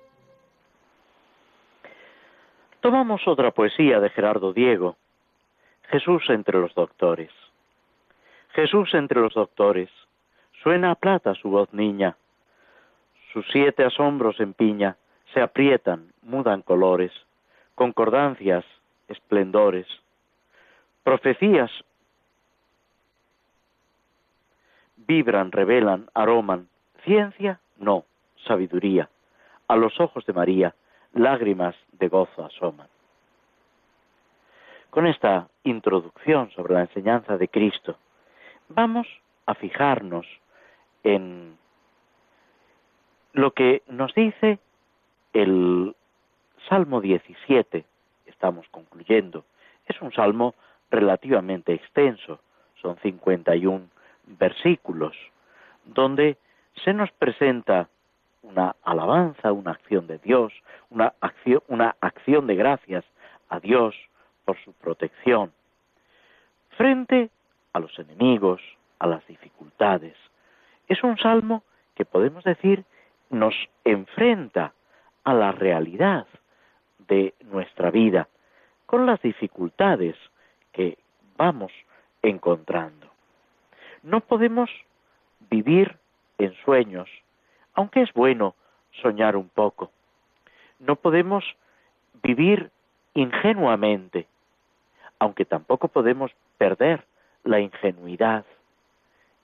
Tomamos 2.82 3.26
otra 3.26 3.52
poesía 3.52 3.98
de 3.98 4.10
Gerardo 4.10 4.52
Diego, 4.52 4.96
Jesús 5.88 6.24
entre 6.28 6.58
los 6.58 6.74
doctores. 6.74 7.30
Jesús 8.50 8.92
entre 8.92 9.20
los 9.20 9.32
doctores, 9.32 9.88
suena 10.62 10.90
a 10.90 10.94
plata 10.94 11.34
su 11.36 11.48
voz 11.48 11.72
niña, 11.72 12.18
sus 13.32 13.46
siete 13.50 13.82
asombros 13.82 14.40
empiña, 14.40 14.98
se 15.32 15.40
aprietan, 15.40 16.12
mudan 16.20 16.60
colores, 16.60 17.12
concordancias, 17.76 18.66
esplendores, 19.08 19.86
profecías 21.02 21.70
vibran, 25.06 25.52
revelan, 25.52 26.08
aroman. 26.14 26.68
Ciencia, 27.04 27.60
no, 27.78 28.04
sabiduría. 28.46 29.08
A 29.68 29.76
los 29.76 29.98
ojos 30.00 30.24
de 30.26 30.32
María, 30.32 30.74
lágrimas 31.14 31.74
de 31.92 32.08
gozo 32.08 32.44
asoman. 32.44 32.88
Con 34.90 35.06
esta 35.06 35.48
introducción 35.64 36.50
sobre 36.50 36.74
la 36.74 36.82
enseñanza 36.82 37.38
de 37.38 37.48
Cristo, 37.48 37.96
vamos 38.68 39.06
a 39.46 39.54
fijarnos 39.54 40.26
en 41.02 41.56
lo 43.32 43.52
que 43.52 43.82
nos 43.88 44.14
dice 44.14 44.58
el 45.32 45.96
Salmo 46.68 47.00
17, 47.00 47.84
estamos 48.26 48.66
concluyendo. 48.68 49.44
Es 49.86 50.00
un 50.00 50.12
salmo 50.12 50.54
relativamente 50.90 51.72
extenso, 51.72 52.40
son 52.80 52.96
51 52.98 53.86
versículos, 54.26 55.16
donde 55.84 56.36
se 56.84 56.92
nos 56.92 57.10
presenta 57.12 57.88
una 58.42 58.74
alabanza, 58.82 59.52
una 59.52 59.72
acción 59.72 60.06
de 60.06 60.18
Dios, 60.18 60.52
una 60.90 61.14
acción, 61.20 62.46
de 62.46 62.54
gracias 62.56 63.04
a 63.48 63.60
Dios 63.60 63.94
por 64.44 64.58
su 64.64 64.72
protección, 64.72 65.52
frente 66.76 67.30
a 67.72 67.80
los 67.80 67.96
enemigos, 67.98 68.60
a 68.98 69.06
las 69.06 69.26
dificultades. 69.26 70.16
Es 70.88 71.02
un 71.04 71.16
salmo 71.18 71.62
que 71.94 72.04
podemos 72.04 72.44
decir 72.44 72.84
nos 73.30 73.54
enfrenta 73.84 74.72
a 75.24 75.34
la 75.34 75.52
realidad 75.52 76.26
de 77.08 77.34
nuestra 77.44 77.90
vida, 77.90 78.28
con 78.86 79.06
las 79.06 79.22
dificultades 79.22 80.16
que 80.72 80.98
vamos 81.36 81.72
encontrando. 82.22 83.11
No 84.02 84.20
podemos 84.20 84.70
vivir 85.50 85.96
en 86.38 86.54
sueños, 86.64 87.08
aunque 87.74 88.02
es 88.02 88.12
bueno 88.12 88.54
soñar 89.00 89.36
un 89.36 89.48
poco. 89.48 89.90
No 90.78 90.96
podemos 90.96 91.44
vivir 92.22 92.70
ingenuamente, 93.14 94.26
aunque 95.18 95.44
tampoco 95.44 95.88
podemos 95.88 96.32
perder 96.58 97.04
la 97.44 97.60
ingenuidad, 97.60 98.44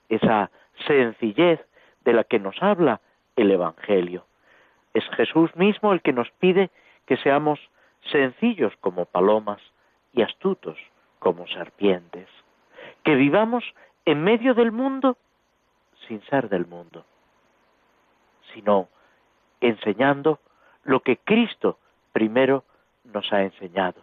esa 0.09 0.49
sencillez 0.87 1.59
de 2.03 2.13
la 2.13 2.23
que 2.23 2.39
nos 2.39 2.61
habla 2.61 3.01
el 3.35 3.51
Evangelio. 3.51 4.25
Es 4.93 5.03
Jesús 5.11 5.55
mismo 5.55 5.93
el 5.93 6.01
que 6.01 6.13
nos 6.13 6.29
pide 6.31 6.69
que 7.05 7.17
seamos 7.17 7.59
sencillos 8.11 8.73
como 8.81 9.05
palomas 9.05 9.61
y 10.13 10.21
astutos 10.21 10.77
como 11.19 11.47
serpientes, 11.47 12.27
que 13.03 13.15
vivamos 13.15 13.63
en 14.11 14.23
medio 14.23 14.55
del 14.55 14.71
mundo 14.71 15.17
sin 16.07 16.21
ser 16.23 16.49
del 16.49 16.65
mundo, 16.65 17.05
sino 18.53 18.89
enseñando 19.61 20.39
lo 20.83 21.01
que 21.01 21.17
Cristo 21.17 21.77
primero 22.11 22.63
nos 23.03 23.31
ha 23.31 23.43
enseñado, 23.43 24.01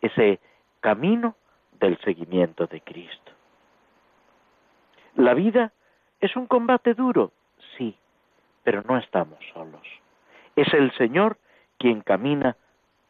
ese 0.00 0.38
camino 0.80 1.34
del 1.80 1.98
seguimiento 2.02 2.66
de 2.66 2.80
Cristo. 2.80 3.32
La 5.16 5.34
vida 5.34 5.72
es 6.20 6.36
un 6.36 6.46
combate 6.46 6.94
duro, 6.94 7.32
sí, 7.76 7.96
pero 8.62 8.82
no 8.82 8.98
estamos 8.98 9.38
solos. 9.52 9.86
Es 10.54 10.72
el 10.74 10.92
Señor 10.92 11.38
quien 11.76 12.02
camina 12.02 12.56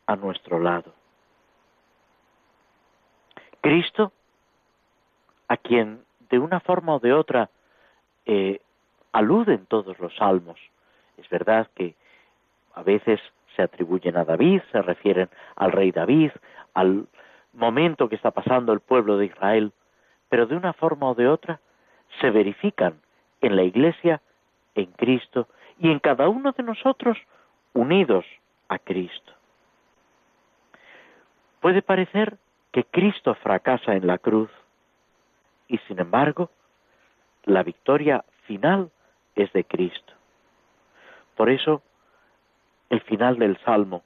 a 0.07 0.17
nuestro 0.17 0.59
lado. 0.59 0.95
Cristo 3.61 4.13
a 5.49 5.57
quien 5.57 6.01
de 6.31 6.39
una 6.39 6.61
forma 6.61 6.95
o 6.95 6.99
de 6.99 7.13
otra 7.13 7.51
eh, 8.25 8.61
aluden 9.13 9.67
todos 9.67 9.99
los 9.99 10.15
salmos. 10.17 10.59
Es 11.17 11.29
verdad 11.29 11.69
que 11.75 11.95
a 12.75 12.83
veces 12.83 13.21
se 13.55 13.63
atribuyen 13.63 14.17
a 14.17 14.25
David, 14.25 14.61
se 14.71 14.83
refieren 14.83 15.29
al 15.55 15.73
rey 15.73 15.93
David, 15.93 16.31
al 16.75 17.07
momento 17.53 18.09
que 18.09 18.17
está 18.17 18.31
pasando 18.31 18.73
el 18.73 18.81
pueblo 18.81 19.17
de 19.17 19.27
Israel, 19.27 19.73
pero 20.29 20.47
de 20.47 20.57
una 20.57 20.73
forma 20.75 21.09
o 21.09 21.15
de 21.15 21.29
otra 21.29 21.61
se 22.21 22.31
verifican 22.31 23.01
en 23.41 23.57
la 23.57 23.63
Iglesia, 23.63 24.21
en 24.75 24.87
Cristo 24.93 25.49
y 25.79 25.91
en 25.91 25.99
cada 26.01 26.29
uno 26.29 26.53
de 26.53 26.63
nosotros 26.63 27.17
unidos 27.73 28.25
a 28.69 28.79
Cristo. 28.79 29.33
Puede 31.61 31.83
parecer 31.83 32.37
que 32.73 32.85
Cristo 32.85 33.35
fracasa 33.35 33.95
en 33.95 34.07
la 34.07 34.19
cruz, 34.19 34.51
y 35.69 35.79
sin 35.79 35.99
embargo, 35.99 36.51
la 37.45 37.63
victoria 37.63 38.25
final 38.47 38.91
es 39.35 39.53
de 39.53 39.65
Cristo. 39.65 40.13
Por 41.37 41.51
eso, 41.51 41.83
el 42.91 43.01
final 43.03 43.39
del 43.39 43.59
Salmo, 43.59 44.03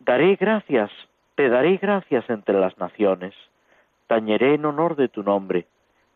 daré 0.00 0.36
gracias, 0.36 0.90
te 1.34 1.48
daré 1.48 1.76
gracias 1.76 2.28
entre 2.30 2.58
las 2.58 2.76
naciones, 2.78 3.34
tañeré 4.06 4.54
en 4.54 4.64
honor 4.64 4.96
de 4.96 5.08
tu 5.08 5.22
nombre, 5.22 5.66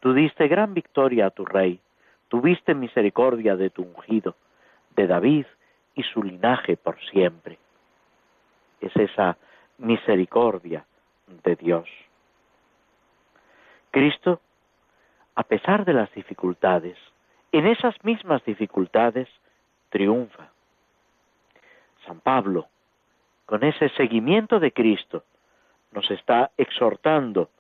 tú 0.01 0.15
diste 0.15 0.49
gran 0.49 0.75
victoria 0.75 1.27
a 1.27 1.31
tu 1.31 1.45
rey, 1.45 1.81
tuviste 2.29 2.75
misericordia 2.75 3.57
de 3.57 3.71
tu 3.71 3.83
ungido, 3.83 4.35
de 4.97 5.07
David 5.07 5.47
y 5.95 6.03
su 6.03 6.23
linaje 6.23 6.77
por 6.77 6.99
siempre. 7.11 7.59
Es 8.81 8.97
esa 8.97 9.37
misericordia 9.79 10.85
de 11.45 11.57
Dios. 11.57 11.89
Cristo, 13.93 14.41
a 15.35 15.45
pesar 15.45 15.85
de 15.85 15.93
las 15.93 16.13
dificultades, 16.15 16.97
en 17.53 17.67
esas 17.67 17.95
mismas 18.03 18.43
dificultades, 18.45 19.29
triunfa. 19.91 20.49
San 22.07 22.21
Pablo, 22.21 22.69
con 23.45 23.63
ese 23.63 23.91
seguimiento 23.91 24.59
de 24.59 24.73
Cristo, 24.73 25.25
nos 25.93 26.11
está 26.11 26.51
exhortando 26.57 27.51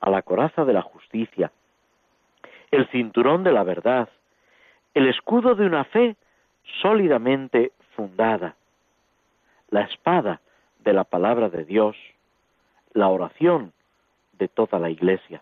a 0.00 0.10
la 0.10 0.22
coraza 0.22 0.64
de 0.64 0.72
la 0.72 0.82
justicia, 0.82 1.50
el 2.70 2.88
cinturón 2.90 3.42
de 3.42 3.50
la 3.50 3.64
verdad, 3.64 4.08
el 4.94 5.08
escudo 5.08 5.56
de 5.56 5.66
una 5.66 5.84
fe 5.84 6.16
sólidamente 6.80 7.72
fundada, 7.96 8.54
la 9.70 9.82
espada 9.82 10.40
de 10.78 10.92
la 10.92 11.02
palabra 11.02 11.48
de 11.48 11.64
Dios, 11.64 11.96
la 12.92 13.08
oración 13.08 13.72
de 14.42 14.48
toda 14.48 14.80
la 14.80 14.90
Iglesia. 14.90 15.40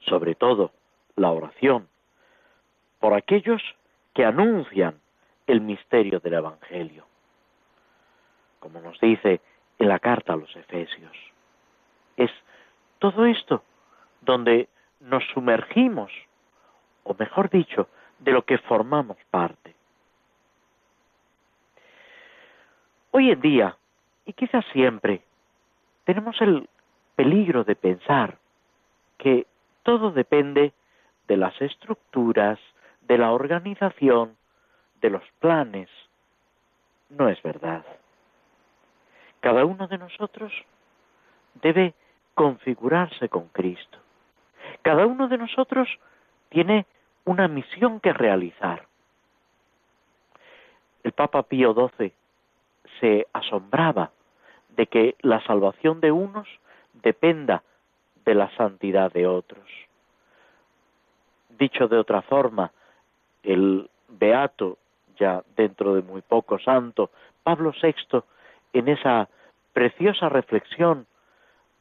Sobre 0.00 0.34
todo, 0.34 0.72
la 1.14 1.30
oración 1.30 1.88
por 2.98 3.14
aquellos 3.14 3.62
que 4.12 4.24
anuncian 4.24 4.98
el 5.46 5.60
misterio 5.60 6.18
del 6.18 6.34
Evangelio, 6.34 7.06
como 8.58 8.80
nos 8.80 8.98
dice 9.00 9.40
en 9.78 9.88
la 9.88 10.00
carta 10.00 10.32
a 10.32 10.36
los 10.36 10.54
Efesios. 10.56 11.16
Es 12.16 12.32
todo 12.98 13.24
esto 13.24 13.62
donde 14.20 14.68
nos 14.98 15.22
sumergimos, 15.32 16.10
o 17.04 17.14
mejor 17.14 17.50
dicho, 17.50 17.88
de 18.18 18.32
lo 18.32 18.42
que 18.42 18.58
formamos 18.58 19.16
parte. 19.30 19.76
Hoy 23.12 23.30
en 23.30 23.40
día, 23.40 23.76
y 24.26 24.32
quizás 24.32 24.64
siempre, 24.72 25.22
tenemos 26.04 26.40
el 26.40 26.68
peligro 27.18 27.64
de 27.64 27.74
pensar 27.74 28.38
que 29.18 29.48
todo 29.82 30.12
depende 30.12 30.72
de 31.26 31.36
las 31.36 31.60
estructuras, 31.60 32.60
de 33.08 33.18
la 33.18 33.32
organización, 33.32 34.36
de 35.00 35.10
los 35.10 35.24
planes. 35.40 35.88
No 37.08 37.28
es 37.28 37.42
verdad. 37.42 37.84
Cada 39.40 39.64
uno 39.64 39.88
de 39.88 39.98
nosotros 39.98 40.52
debe 41.60 41.92
configurarse 42.34 43.28
con 43.28 43.48
Cristo. 43.48 43.98
Cada 44.82 45.04
uno 45.04 45.26
de 45.26 45.38
nosotros 45.38 45.88
tiene 46.50 46.86
una 47.24 47.48
misión 47.48 47.98
que 47.98 48.12
realizar. 48.12 48.86
El 51.02 51.10
Papa 51.10 51.42
Pío 51.42 51.74
XII 51.74 52.12
se 53.00 53.26
asombraba 53.32 54.12
de 54.76 54.86
que 54.86 55.16
la 55.22 55.42
salvación 55.42 56.00
de 56.00 56.12
unos 56.12 56.46
dependa 57.02 57.62
de 58.24 58.34
la 58.34 58.54
santidad 58.56 59.12
de 59.12 59.26
otros. 59.26 59.64
dicho 61.58 61.88
de 61.88 61.98
otra 61.98 62.22
forma, 62.22 62.70
el 63.42 63.90
beato, 64.08 64.78
ya 65.18 65.42
dentro 65.56 65.94
de 65.94 66.02
muy 66.02 66.22
poco 66.22 66.58
santo, 66.60 67.10
Pablo 67.42 67.72
VI, 67.82 68.22
en 68.74 68.88
esa 68.88 69.28
preciosa 69.72 70.28
reflexión, 70.28 71.06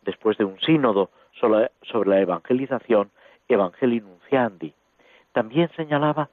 después 0.01 0.37
de 0.37 0.45
un 0.45 0.59
sínodo 0.61 1.11
sobre 1.39 2.09
la 2.09 2.21
evangelización, 2.21 3.11
Evangelii 3.47 4.01
Nunciandi, 4.01 4.73
también 5.31 5.69
señalaba 5.75 6.29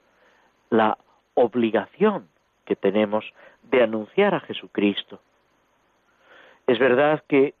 la 0.69 0.97
obligación 1.35 2.27
que 2.65 2.75
tenemos 2.75 3.25
de 3.63 3.83
anunciar 3.83 4.33
a 4.33 4.39
Jesucristo. 4.39 5.19
Es 6.67 6.79
verdad 6.79 7.23
que 7.27 7.53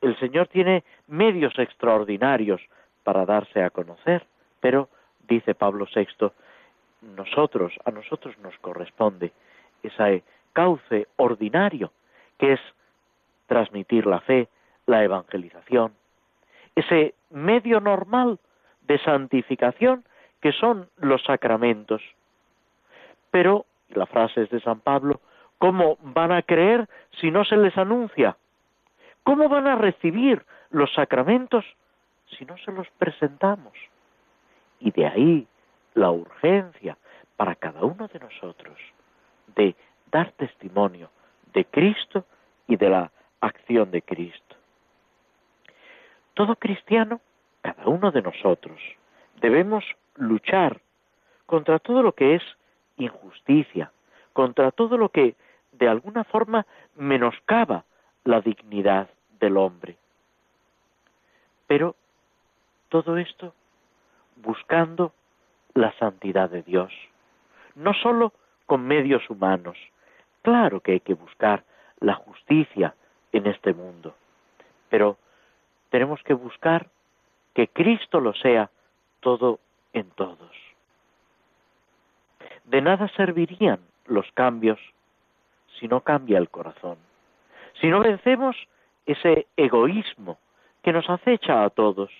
el 0.00 0.18
Señor 0.18 0.48
tiene 0.48 0.84
medios 1.06 1.58
extraordinarios 1.58 2.60
para 3.04 3.24
darse 3.24 3.62
a 3.62 3.70
conocer, 3.70 4.26
pero, 4.60 4.88
dice 5.28 5.54
Pablo 5.54 5.86
VI, 5.94 6.30
nosotros, 7.16 7.72
a 7.84 7.90
nosotros 7.90 8.36
nos 8.38 8.56
corresponde 8.58 9.32
ese 9.82 10.22
cauce 10.52 11.06
ordinario 11.16 11.92
que 12.38 12.54
es 12.54 12.60
transmitir 13.46 14.06
la 14.06 14.20
fe, 14.20 14.48
la 14.86 15.04
evangelización, 15.04 15.92
ese 16.74 17.14
medio 17.30 17.80
normal 17.80 18.38
de 18.82 18.98
santificación 18.98 20.04
que 20.40 20.52
son 20.52 20.88
los 20.96 21.22
sacramentos. 21.24 22.02
Pero, 23.30 23.66
la 23.90 24.06
frase 24.06 24.42
es 24.42 24.50
de 24.50 24.60
San 24.60 24.80
Pablo, 24.80 25.20
¿cómo 25.58 25.98
van 26.02 26.32
a 26.32 26.42
creer 26.42 26.88
si 27.20 27.30
no 27.30 27.44
se 27.44 27.56
les 27.56 27.76
anuncia? 27.76 28.36
¿Cómo 29.28 29.50
van 29.50 29.66
a 29.66 29.76
recibir 29.76 30.42
los 30.70 30.90
sacramentos 30.94 31.62
si 32.30 32.46
no 32.46 32.56
se 32.56 32.72
los 32.72 32.88
presentamos? 32.96 33.74
Y 34.80 34.90
de 34.90 35.06
ahí 35.06 35.46
la 35.92 36.10
urgencia 36.10 36.96
para 37.36 37.54
cada 37.54 37.84
uno 37.84 38.08
de 38.08 38.20
nosotros 38.20 38.78
de 39.54 39.76
dar 40.10 40.32
testimonio 40.32 41.10
de 41.52 41.66
Cristo 41.66 42.24
y 42.68 42.76
de 42.76 42.88
la 42.88 43.12
acción 43.42 43.90
de 43.90 44.00
Cristo. 44.00 44.56
Todo 46.32 46.56
cristiano, 46.56 47.20
cada 47.60 47.86
uno 47.86 48.10
de 48.10 48.22
nosotros, 48.22 48.80
debemos 49.42 49.84
luchar 50.14 50.80
contra 51.44 51.78
todo 51.80 52.02
lo 52.02 52.12
que 52.12 52.36
es 52.36 52.42
injusticia, 52.96 53.92
contra 54.32 54.70
todo 54.70 54.96
lo 54.96 55.10
que 55.10 55.36
de 55.72 55.86
alguna 55.86 56.24
forma 56.24 56.64
menoscaba 56.96 57.84
la 58.24 58.40
dignidad 58.40 59.10
del 59.38 59.56
hombre. 59.56 59.96
Pero 61.66 61.94
todo 62.88 63.16
esto 63.18 63.54
buscando 64.36 65.12
la 65.74 65.92
santidad 65.98 66.50
de 66.50 66.62
Dios, 66.62 66.92
no 67.74 67.94
sólo 67.94 68.32
con 68.66 68.86
medios 68.86 69.28
humanos. 69.30 69.76
Claro 70.42 70.80
que 70.80 70.92
hay 70.92 71.00
que 71.00 71.14
buscar 71.14 71.64
la 72.00 72.14
justicia 72.14 72.94
en 73.32 73.46
este 73.46 73.74
mundo, 73.74 74.14
pero 74.88 75.18
tenemos 75.90 76.22
que 76.22 76.34
buscar 76.34 76.88
que 77.54 77.68
Cristo 77.68 78.20
lo 78.20 78.34
sea 78.34 78.70
todo 79.20 79.58
en 79.92 80.08
todos. 80.10 80.52
De 82.64 82.80
nada 82.80 83.08
servirían 83.16 83.80
los 84.06 84.30
cambios 84.32 84.78
si 85.78 85.88
no 85.88 86.00
cambia 86.00 86.38
el 86.38 86.50
corazón, 86.50 86.98
si 87.80 87.88
no 87.88 88.00
vencemos 88.00 88.56
ese 89.08 89.46
egoísmo 89.56 90.38
que 90.82 90.92
nos 90.92 91.08
acecha 91.08 91.64
a 91.64 91.70
todos, 91.70 92.10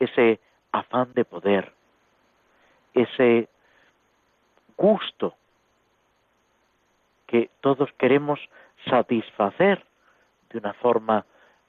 ese 0.00 0.40
afán 0.72 1.12
de 1.14 1.24
poder, 1.24 1.72
ese 2.92 3.48
gusto 4.76 5.36
que 7.28 7.48
todos 7.60 7.92
queremos 7.92 8.40
satisfacer 8.88 9.86
de 10.50 10.58
una 10.58 10.72
forma 10.74 11.24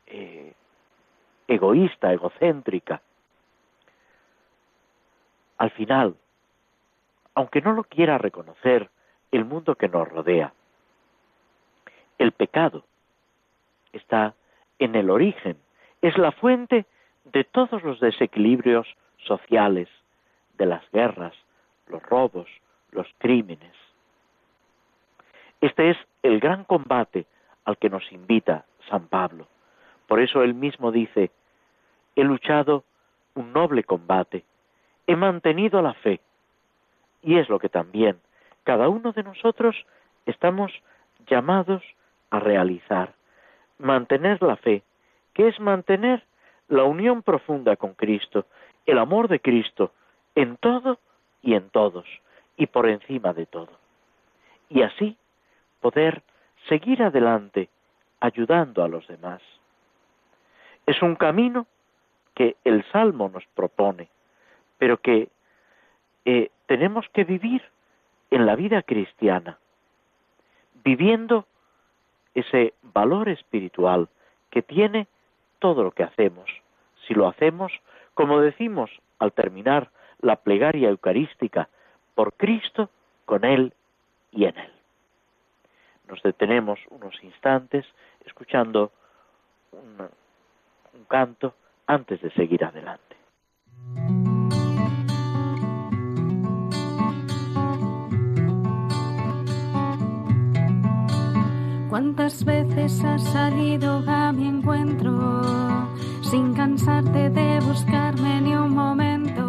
eh, 0.07 0.53
egoísta, 1.47 2.11
egocéntrica. 2.11 2.99
Al 5.59 5.69
final, 5.69 6.15
aunque 7.35 7.61
no 7.61 7.73
lo 7.73 7.83
quiera 7.83 8.17
reconocer 8.17 8.89
el 9.31 9.45
mundo 9.45 9.75
que 9.75 9.87
nos 9.87 10.09
rodea, 10.09 10.51
el 12.17 12.31
pecado 12.31 12.83
está 13.93 14.33
en 14.79 14.95
el 14.95 15.09
origen, 15.09 15.57
es 16.01 16.17
la 16.17 16.31
fuente 16.31 16.85
de 17.25 17.43
todos 17.43 17.83
los 17.83 17.99
desequilibrios 17.99 18.87
sociales, 19.17 19.87
de 20.57 20.65
las 20.65 20.83
guerras, 20.91 21.33
los 21.87 22.01
robos, 22.03 22.47
los 22.91 23.07
crímenes. 23.19 23.73
Este 25.61 25.91
es 25.91 25.97
el 26.23 26.39
gran 26.39 26.63
combate 26.63 27.25
al 27.65 27.77
que 27.77 27.89
nos 27.89 28.11
invita 28.11 28.65
San 28.89 29.07
Pablo. 29.07 29.47
Por 30.07 30.19
eso 30.19 30.41
él 30.41 30.53
mismo 30.53 30.91
dice, 30.91 31.31
he 32.15 32.23
luchado 32.23 32.83
un 33.35 33.53
noble 33.53 33.83
combate, 33.83 34.43
he 35.07 35.15
mantenido 35.15 35.81
la 35.81 35.93
fe. 35.93 36.19
Y 37.21 37.37
es 37.37 37.49
lo 37.49 37.59
que 37.59 37.69
también 37.69 38.19
cada 38.63 38.89
uno 38.89 39.11
de 39.11 39.23
nosotros 39.23 39.75
estamos 40.25 40.71
llamados 41.27 41.83
a 42.29 42.39
realizar, 42.39 43.13
mantener 43.81 44.41
la 44.41 44.55
fe, 44.55 44.83
que 45.33 45.47
es 45.47 45.59
mantener 45.59 46.23
la 46.67 46.83
unión 46.83 47.21
profunda 47.21 47.75
con 47.75 47.93
Cristo, 47.93 48.45
el 48.85 48.97
amor 48.97 49.27
de 49.27 49.39
Cristo, 49.39 49.91
en 50.35 50.57
todo 50.57 50.99
y 51.41 51.55
en 51.55 51.69
todos, 51.69 52.05
y 52.57 52.67
por 52.67 52.87
encima 52.87 53.33
de 53.33 53.45
todo. 53.45 53.71
Y 54.69 54.83
así 54.83 55.17
poder 55.81 56.23
seguir 56.69 57.03
adelante 57.03 57.69
ayudando 58.19 58.83
a 58.83 58.87
los 58.87 59.07
demás. 59.07 59.41
Es 60.85 61.01
un 61.01 61.15
camino 61.15 61.67
que 62.35 62.55
el 62.63 62.85
Salmo 62.91 63.29
nos 63.29 63.45
propone, 63.47 64.07
pero 64.77 64.97
que 64.97 65.29
eh, 66.25 66.49
tenemos 66.67 67.07
que 67.09 67.23
vivir 67.23 67.61
en 68.29 68.45
la 68.45 68.55
vida 68.55 68.81
cristiana, 68.83 69.57
viviendo 70.83 71.45
ese 72.35 72.73
valor 72.81 73.29
espiritual 73.29 74.07
que 74.49 74.61
tiene 74.61 75.07
todo 75.59 75.83
lo 75.83 75.91
que 75.91 76.03
hacemos. 76.03 76.49
Si 77.07 77.13
lo 77.13 77.27
hacemos, 77.27 77.71
como 78.13 78.39
decimos 78.39 78.89
al 79.19 79.31
terminar 79.33 79.89
la 80.19 80.35
plegaria 80.35 80.89
eucarística, 80.89 81.69
por 82.15 82.33
Cristo, 82.33 82.89
con 83.25 83.45
Él 83.45 83.73
y 84.31 84.45
en 84.45 84.57
Él. 84.57 84.71
Nos 86.07 86.21
detenemos 86.23 86.79
unos 86.89 87.15
instantes 87.23 87.85
escuchando 88.25 88.91
un, 89.71 90.09
canto 91.07 91.55
antes 91.87 92.21
de 92.21 92.31
seguir 92.31 92.63
adelante. 92.63 93.10
¿Cuántas 101.91 102.45
veces 102.45 103.03
has 103.03 103.21
salido 103.21 104.01
a 104.07 104.31
mi 104.31 104.47
encuentro 104.47 105.41
sin 106.21 106.53
cansarte 106.53 107.29
de 107.29 107.59
buscarme 107.59 108.39
ni 108.39 108.55
un 108.55 108.73
momento? 108.73 109.43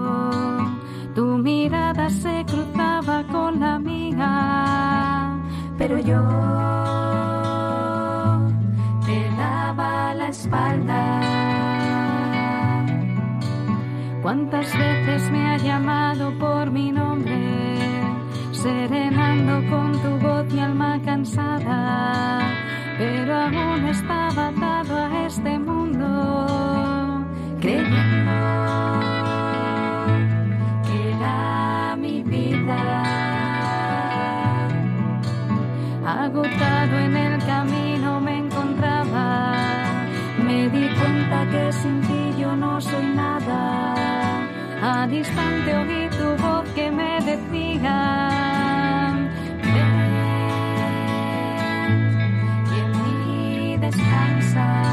Tu 1.14 1.24
mirada 1.38 2.10
se 2.10 2.44
cruzaba 2.44 3.22
con 3.30 3.60
la 3.60 3.78
mía, 3.78 5.38
pero 5.78 5.98
yo 5.98 6.20
te 9.06 9.30
daba 9.36 10.12
la 10.14 10.26
espalda. 10.26 11.20
¿Cuántas 14.20 14.76
veces 14.76 15.30
me 15.30 15.46
ha 15.46 15.58
llamado 15.58 16.36
por 16.40 16.72
mi 16.72 16.90
nombre, 16.90 17.78
serenando 18.50 19.70
con 19.70 19.91
cansada? 21.22 22.40
pero 22.98 23.34
aún 23.34 23.86
estaba 23.86 24.50
dado 24.60 24.96
a 24.96 25.26
este 25.26 25.58
mundo, 25.58 26.08
creyendo 27.60 28.32
que 30.86 31.12
era 31.12 31.96
mi 31.96 32.22
vida. 32.22 32.80
Agotado 36.04 36.98
en 36.98 37.16
el 37.16 37.44
camino 37.44 38.20
me 38.20 38.38
encontraba, 38.38 39.54
me 40.44 40.68
di 40.68 40.88
cuenta 40.98 41.46
que 41.50 41.72
sin 41.72 42.00
ti 42.02 42.34
yo 42.40 42.54
no 42.56 42.80
soy 42.80 43.06
nada. 43.14 43.94
A 44.82 45.06
distante 45.06 45.74
oí 45.76 46.08
tu 46.18 46.42
voz 46.42 46.68
que 46.74 46.90
me 46.90 47.20
decía. 47.20 48.31
Y 53.94 54.00
ahora 54.00 54.91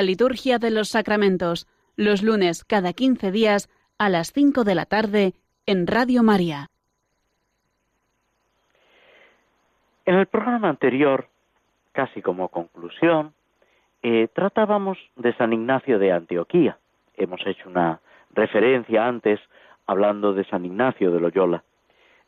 La 0.00 0.06
liturgia 0.06 0.58
de 0.58 0.70
los 0.70 0.88
sacramentos, 0.88 1.68
los 1.94 2.22
lunes 2.22 2.64
cada 2.64 2.94
15 2.94 3.30
días 3.32 3.68
a 3.98 4.08
las 4.08 4.32
5 4.32 4.64
de 4.64 4.74
la 4.74 4.86
tarde 4.86 5.34
en 5.66 5.86
Radio 5.86 6.22
María. 6.22 6.68
En 10.06 10.14
el 10.14 10.24
programa 10.24 10.70
anterior, 10.70 11.28
casi 11.92 12.22
como 12.22 12.48
conclusión, 12.48 13.34
eh, 14.02 14.28
tratábamos 14.32 14.96
de 15.16 15.34
San 15.34 15.52
Ignacio 15.52 15.98
de 15.98 16.12
Antioquía. 16.12 16.78
Hemos 17.18 17.46
hecho 17.46 17.68
una 17.68 18.00
referencia 18.32 19.06
antes 19.06 19.38
hablando 19.86 20.32
de 20.32 20.44
San 20.44 20.64
Ignacio 20.64 21.10
de 21.10 21.20
Loyola. 21.20 21.62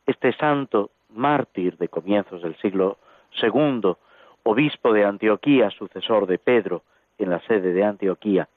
Este 0.05 0.35
santo 0.35 0.91
mártir 1.09 1.79
de 1.79 1.89
comienzos 1.89 2.43
del 2.43 2.55
siglo 2.57 2.99
II, 3.43 3.95
obispo 4.43 4.93
de 4.93 5.07
Antioquía, 5.07 5.71
sucesor 5.71 6.27
de 6.27 6.37
Pedro, 6.37 6.83
en 7.23 7.31
la 7.31 7.41
sede 7.41 7.73
de 7.73 7.85
Antioquía, 7.85 8.49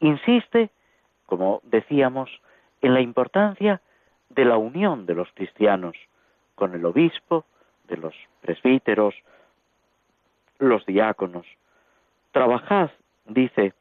insiste, 0.00 0.70
como 1.26 1.60
decíamos, 1.64 2.30
en 2.82 2.94
la 2.94 3.00
importancia 3.00 3.80
de 4.30 4.44
la 4.44 4.56
unión 4.56 5.06
de 5.06 5.14
los 5.14 5.28
cristianos 5.32 5.96
con 6.54 6.74
el 6.74 6.84
obispo, 6.84 7.44
de 7.88 7.96
los 7.96 8.14
presbíteros, 8.40 9.14
los 10.58 10.84
diáconos. 10.86 11.46
Trabajad, 12.32 12.90
dice, 13.26 13.74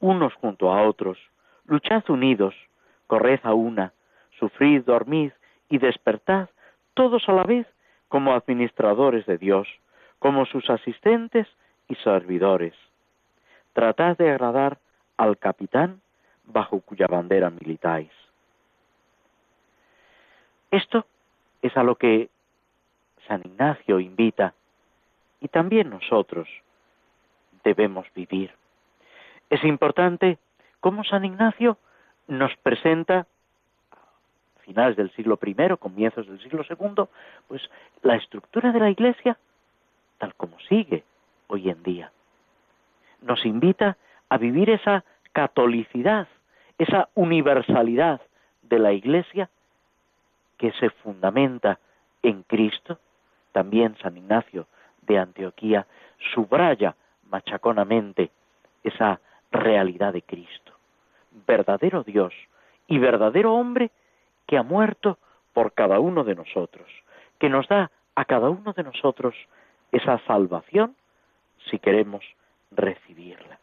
unos 0.00 0.34
junto 0.34 0.72
a 0.72 0.82
otros, 0.82 1.18
luchad 1.66 2.02
unidos, 2.08 2.54
corred 3.06 3.40
a 3.42 3.54
una, 3.54 3.92
sufrid, 4.38 4.82
dormid 4.82 5.32
y 5.68 5.78
despertad, 5.78 6.48
todos 6.94 7.28
a 7.28 7.32
la 7.32 7.44
vez 7.44 7.66
como 8.08 8.34
administradores 8.34 9.24
de 9.26 9.38
Dios, 9.38 9.68
como 10.18 10.44
sus 10.46 10.68
asistentes 10.68 11.46
y 11.88 11.94
servidores 11.96 12.74
tratad 13.72 14.16
de 14.16 14.30
agradar 14.30 14.78
al 15.16 15.38
capitán 15.38 16.00
bajo 16.44 16.80
cuya 16.80 17.06
bandera 17.06 17.50
militáis. 17.50 18.10
Esto 20.70 21.06
es 21.60 21.76
a 21.76 21.82
lo 21.82 21.96
que 21.96 22.30
San 23.26 23.42
Ignacio 23.44 24.00
invita 24.00 24.54
y 25.40 25.48
también 25.48 25.90
nosotros 25.90 26.48
debemos 27.62 28.06
vivir. 28.14 28.52
Es 29.50 29.62
importante 29.64 30.38
cómo 30.80 31.04
San 31.04 31.24
Ignacio 31.24 31.76
nos 32.26 32.56
presenta 32.56 33.26
a 33.90 34.60
finales 34.62 34.96
del 34.96 35.10
siglo 35.12 35.38
I, 35.44 35.76
comienzos 35.78 36.26
del 36.26 36.40
siglo 36.40 36.64
II, 36.68 37.04
pues 37.48 37.62
la 38.02 38.16
estructura 38.16 38.72
de 38.72 38.80
la 38.80 38.90
Iglesia 38.90 39.36
tal 40.18 40.34
como 40.34 40.58
sigue 40.60 41.04
hoy 41.48 41.68
en 41.68 41.82
día 41.82 42.10
nos 43.22 43.44
invita 43.46 43.96
a 44.28 44.38
vivir 44.38 44.70
esa 44.70 45.04
catolicidad, 45.32 46.28
esa 46.78 47.08
universalidad 47.14 48.20
de 48.62 48.78
la 48.78 48.92
Iglesia 48.92 49.48
que 50.58 50.72
se 50.72 50.90
fundamenta 50.90 51.78
en 52.22 52.42
Cristo. 52.42 52.98
También 53.52 53.96
San 54.02 54.16
Ignacio 54.16 54.66
de 55.02 55.18
Antioquía 55.18 55.86
subraya 56.34 56.94
machaconamente 57.28 58.30
esa 58.82 59.20
realidad 59.50 60.12
de 60.12 60.22
Cristo, 60.22 60.72
verdadero 61.46 62.02
Dios 62.02 62.32
y 62.86 62.98
verdadero 62.98 63.54
hombre 63.54 63.90
que 64.46 64.56
ha 64.56 64.62
muerto 64.62 65.18
por 65.52 65.72
cada 65.72 66.00
uno 66.00 66.24
de 66.24 66.34
nosotros, 66.34 66.88
que 67.38 67.48
nos 67.48 67.68
da 67.68 67.90
a 68.14 68.24
cada 68.24 68.50
uno 68.50 68.72
de 68.72 68.82
nosotros 68.82 69.34
esa 69.92 70.18
salvación 70.26 70.96
si 71.70 71.78
queremos 71.78 72.24
recibirla. 72.74 73.58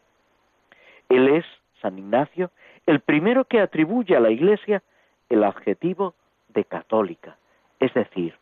Él 1.08 1.28
es, 1.28 1.44
San 1.80 1.98
Ignacio, 1.98 2.50
el 2.86 3.00
primero 3.00 3.44
que 3.44 3.60
atribuye 3.60 4.16
a 4.16 4.20
la 4.20 4.30
Iglesia 4.30 4.82
el 5.28 5.44
adjetivo 5.44 6.14
de 6.48 6.64
católica, 6.64 7.36
es 7.78 7.92
decir, 7.94 8.36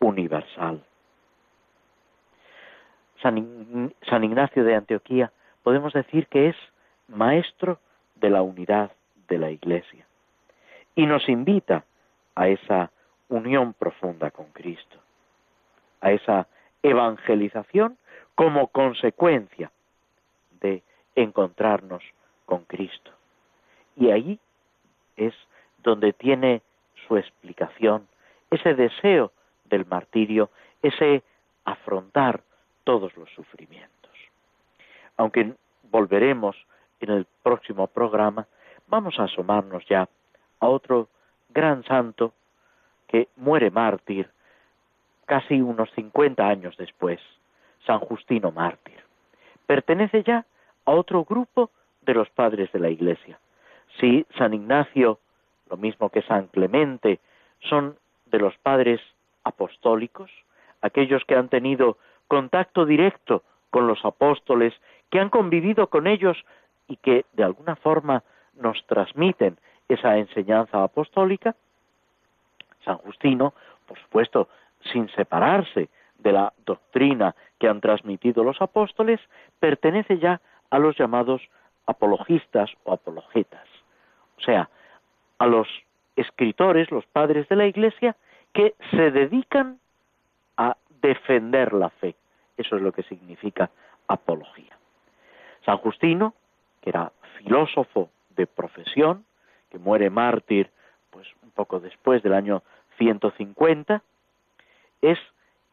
universal. 0.00 0.84
San, 3.22 4.24
Ignacio 4.24 4.64
de 4.64 4.74
Antioquía 4.74 5.32
podemos 5.62 5.92
decir 5.92 6.26
que 6.26 6.48
es 6.48 6.56
maestro 7.06 7.78
de 8.16 8.30
la 8.30 8.42
unidad 8.42 8.90
de 9.28 9.38
la 9.38 9.50
Iglesia 9.50 10.06
y 10.96 11.06
nos 11.06 11.28
invita 11.28 11.84
a 12.34 12.48
esa 12.48 12.90
unión 13.28 13.74
profunda 13.74 14.30
con 14.32 14.46
Cristo, 14.46 14.98
a 16.00 16.10
esa 16.10 16.48
evangelización 16.82 17.96
como 18.34 18.66
consecuencia 18.68 19.70
encontrarnos 21.14 22.02
con 22.46 22.64
Cristo. 22.64 23.10
Y 23.96 24.10
ahí 24.10 24.38
es 25.16 25.34
donde 25.82 26.12
tiene 26.12 26.62
su 27.06 27.16
explicación 27.16 28.06
ese 28.50 28.74
deseo 28.74 29.32
del 29.64 29.86
martirio, 29.86 30.50
ese 30.82 31.22
afrontar 31.64 32.42
todos 32.84 33.16
los 33.16 33.30
sufrimientos. 33.30 34.12
Aunque 35.16 35.54
volveremos 35.90 36.56
en 37.00 37.10
el 37.10 37.26
próximo 37.42 37.86
programa, 37.86 38.46
vamos 38.86 39.18
a 39.18 39.24
asomarnos 39.24 39.84
ya 39.86 40.08
a 40.60 40.68
otro 40.68 41.08
gran 41.50 41.84
santo 41.84 42.32
que 43.08 43.28
muere 43.36 43.70
mártir 43.70 44.30
casi 45.26 45.60
unos 45.60 45.90
50 45.92 46.46
años 46.46 46.76
después, 46.76 47.20
San 47.86 48.00
Justino 48.00 48.50
mártir. 48.50 49.00
Pertenece 49.66 50.22
ya 50.22 50.44
a 50.84 50.92
otro 50.92 51.24
grupo 51.24 51.70
de 52.02 52.14
los 52.14 52.28
padres 52.30 52.70
de 52.72 52.80
la 52.80 52.90
Iglesia. 52.90 53.38
Si 54.00 54.26
San 54.36 54.54
Ignacio, 54.54 55.18
lo 55.70 55.76
mismo 55.76 56.10
que 56.10 56.22
San 56.22 56.48
Clemente, 56.48 57.20
son 57.60 57.96
de 58.26 58.38
los 58.38 58.56
padres 58.58 59.00
apostólicos, 59.44 60.30
aquellos 60.80 61.24
que 61.24 61.36
han 61.36 61.48
tenido 61.48 61.98
contacto 62.28 62.86
directo 62.86 63.42
con 63.70 63.86
los 63.86 64.04
apóstoles, 64.04 64.74
que 65.10 65.20
han 65.20 65.30
convivido 65.30 65.88
con 65.88 66.06
ellos 66.06 66.36
y 66.88 66.96
que 66.96 67.24
de 67.32 67.44
alguna 67.44 67.76
forma 67.76 68.22
nos 68.54 68.84
transmiten 68.86 69.58
esa 69.88 70.18
enseñanza 70.18 70.82
apostólica, 70.82 71.54
San 72.84 72.98
Justino, 72.98 73.54
por 73.86 73.98
supuesto, 73.98 74.48
sin 74.92 75.08
separarse 75.10 75.88
de 76.18 76.32
la 76.32 76.52
doctrina 76.64 77.34
que 77.58 77.68
han 77.68 77.80
transmitido 77.80 78.42
los 78.44 78.60
apóstoles, 78.60 79.20
pertenece 79.60 80.18
ya 80.18 80.40
a 80.72 80.78
los 80.78 80.96
llamados 80.96 81.42
apologistas 81.86 82.70
o 82.84 82.94
apologetas, 82.94 83.68
o 84.38 84.40
sea, 84.40 84.70
a 85.36 85.46
los 85.46 85.68
escritores, 86.16 86.90
los 86.90 87.04
padres 87.04 87.46
de 87.48 87.56
la 87.56 87.66
Iglesia, 87.66 88.16
que 88.54 88.74
se 88.90 89.10
dedican 89.10 89.78
a 90.56 90.78
defender 91.02 91.74
la 91.74 91.90
fe. 91.90 92.14
Eso 92.56 92.76
es 92.76 92.82
lo 92.82 92.92
que 92.92 93.02
significa 93.02 93.70
apología. 94.08 94.78
San 95.66 95.76
Justino, 95.76 96.32
que 96.80 96.88
era 96.88 97.12
filósofo 97.36 98.08
de 98.30 98.46
profesión, 98.46 99.26
que 99.70 99.78
muere 99.78 100.08
mártir 100.08 100.70
pues 101.10 101.28
un 101.42 101.50
poco 101.50 101.80
después 101.80 102.22
del 102.22 102.32
año 102.32 102.62
150, 102.96 104.02
es 105.02 105.18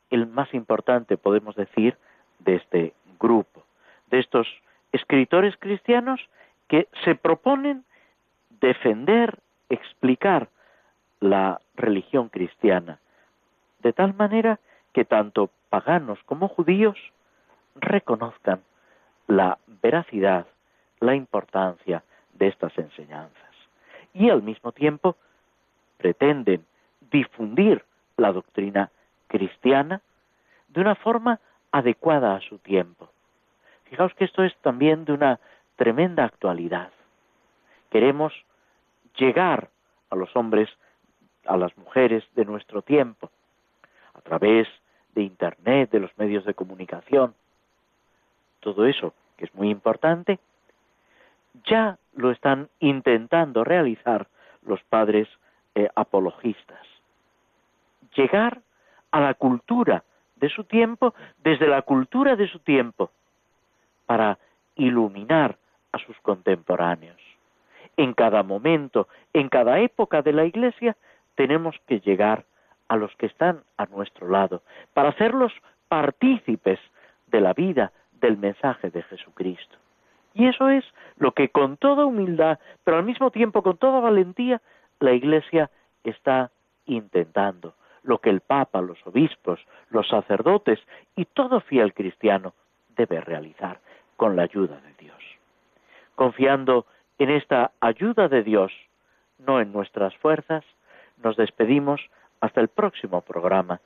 el 0.10 0.28
más 0.28 0.54
importante, 0.54 1.16
podemos 1.16 1.56
decir, 1.56 1.98
de 2.40 2.56
este 2.56 2.94
grupo, 3.18 3.64
de 4.08 4.20
estos 4.20 4.46
escritores 4.92 5.56
cristianos 5.58 6.20
que 6.68 6.88
se 7.04 7.16
proponen 7.16 7.84
defender, 8.62 9.40
explicar 9.70 10.50
la 11.20 11.62
religión 11.76 12.30
cristiana, 12.30 13.00
de 13.82 13.94
tal 13.94 14.14
manera 14.14 14.60
que 14.94 15.06
tanto 15.06 15.50
paganos 15.70 16.20
como 16.26 16.48
judíos 16.48 16.98
reconozcan 17.76 18.62
la 19.28 19.58
veracidad, 19.82 20.48
la 21.00 21.16
importancia 21.16 22.04
de 22.34 22.48
estas 22.48 22.78
enseñanzas. 22.78 23.56
Y 24.14 24.30
al 24.30 24.42
mismo 24.42 24.72
tiempo 24.72 25.16
pretenden 25.98 26.66
difundir 27.12 27.84
la 28.18 28.32
doctrina 28.32 28.90
cristiana 29.28 30.02
de 30.70 30.82
una 30.82 30.96
forma 30.96 31.40
adecuada 31.72 32.36
a 32.36 32.42
su 32.42 32.58
tiempo. 32.58 33.10
Fijaos 33.90 34.14
que 34.14 34.26
esto 34.26 34.44
es 34.44 34.56
también 34.58 35.06
de 35.06 35.14
una 35.14 35.40
tremenda 35.76 36.24
actualidad. 36.24 36.92
Queremos 37.90 38.34
llegar 39.18 39.70
a 40.12 40.16
los 40.16 40.36
hombres, 40.36 40.70
a 41.46 41.58
las 41.58 41.76
mujeres 41.78 42.24
de 42.36 42.46
nuestro 42.46 42.84
tiempo, 42.84 43.32
a 44.14 44.22
través 44.22 44.68
de 45.16 45.24
Internet, 45.24 45.90
de 45.90 46.00
los 46.00 46.16
medios 46.18 46.46
de 46.46 46.54
comunicación. 46.54 47.34
Todo 48.60 48.86
eso, 48.86 49.14
que 49.38 49.46
es 49.46 49.56
muy 49.56 49.70
importante, 49.70 50.40
ya 51.66 51.98
lo 52.16 52.30
están 52.30 52.70
intentando 52.80 53.64
realizar 53.64 54.28
los 54.66 54.84
padres 54.84 55.28
eh, 55.74 55.90
apologistas. 55.96 56.86
Llegar 58.16 58.62
a 59.12 59.20
la 59.20 59.34
cultura 59.34 60.04
de 60.36 60.50
su 60.50 60.64
tiempo 60.64 61.16
desde 61.44 61.68
la 61.68 61.82
cultura 61.82 62.36
de 62.36 62.48
su 62.48 62.60
tiempo, 62.60 63.12
para 64.10 64.40
iluminar 64.74 65.60
a 65.92 66.00
sus 66.00 66.18
contemporáneos. 66.22 67.22
En 67.96 68.16
cada 68.16 68.42
momento, 68.42 69.08
en 69.34 69.50
cada 69.50 69.82
época 69.82 70.24
de 70.24 70.34
la 70.34 70.46
Iglesia, 70.46 70.98
tenemos 71.36 71.76
que 71.86 72.00
llegar 72.00 72.44
a 72.88 72.96
los 72.96 73.16
que 73.18 73.28
están 73.28 73.62
a 73.78 73.86
nuestro 73.86 74.28
lado, 74.28 74.64
para 74.96 75.10
hacerlos 75.10 75.54
partícipes 75.90 76.80
de 77.28 77.40
la 77.40 77.54
vida, 77.54 77.92
del 78.14 78.36
mensaje 78.38 78.90
de 78.90 79.04
Jesucristo. 79.04 79.78
Y 80.34 80.48
eso 80.48 80.70
es 80.70 80.84
lo 81.18 81.34
que 81.34 81.50
con 81.50 81.78
toda 81.78 82.06
humildad, 82.06 82.58
pero 82.84 82.98
al 82.98 83.04
mismo 83.04 83.30
tiempo 83.30 83.62
con 83.62 83.78
toda 83.78 84.00
valentía, 84.00 84.60
la 85.00 85.14
Iglesia 85.14 85.70
está 86.04 86.50
intentando, 86.88 87.76
lo 88.02 88.18
que 88.18 88.32
el 88.32 88.42
Papa, 88.42 88.82
los 88.82 88.98
obispos, 89.06 89.60
los 89.92 90.08
sacerdotes 90.08 90.80
y 91.16 91.26
todo 91.26 91.60
fiel 91.60 91.94
cristiano 91.94 92.56
debe 92.96 93.22
realizar 93.22 93.80
con 94.20 94.36
la 94.36 94.44
ayuda 94.44 94.82
de 94.82 94.94
Dios. 95.00 95.24
Confiando 96.16 96.86
en 97.20 97.30
esta 97.30 97.72
ayuda 97.80 98.28
de 98.28 98.44
Dios, 98.44 98.74
no 99.38 99.62
en 99.62 99.72
nuestras 99.72 100.14
fuerzas, 100.18 100.66
nos 101.24 101.38
despedimos 101.38 102.02
hasta 102.42 102.60
el 102.60 102.68
próximo 102.68 103.22
programa, 103.22 103.80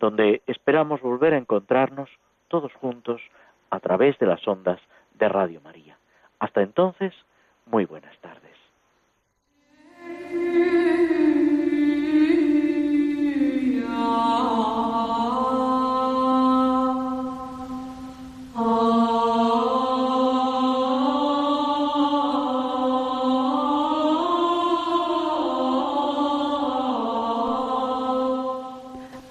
donde 0.00 0.40
esperamos 0.46 1.02
volver 1.02 1.34
a 1.34 1.36
encontrarnos 1.36 2.08
todos 2.48 2.72
juntos 2.72 3.20
a 3.68 3.78
través 3.78 4.18
de 4.18 4.24
las 4.24 4.48
ondas 4.48 4.80
de 5.18 5.28
Radio 5.28 5.60
María. 5.60 5.98
Hasta 6.38 6.62
entonces, 6.62 7.12
muy 7.66 7.84
buenas 7.84 8.16
tardes. 8.20 8.53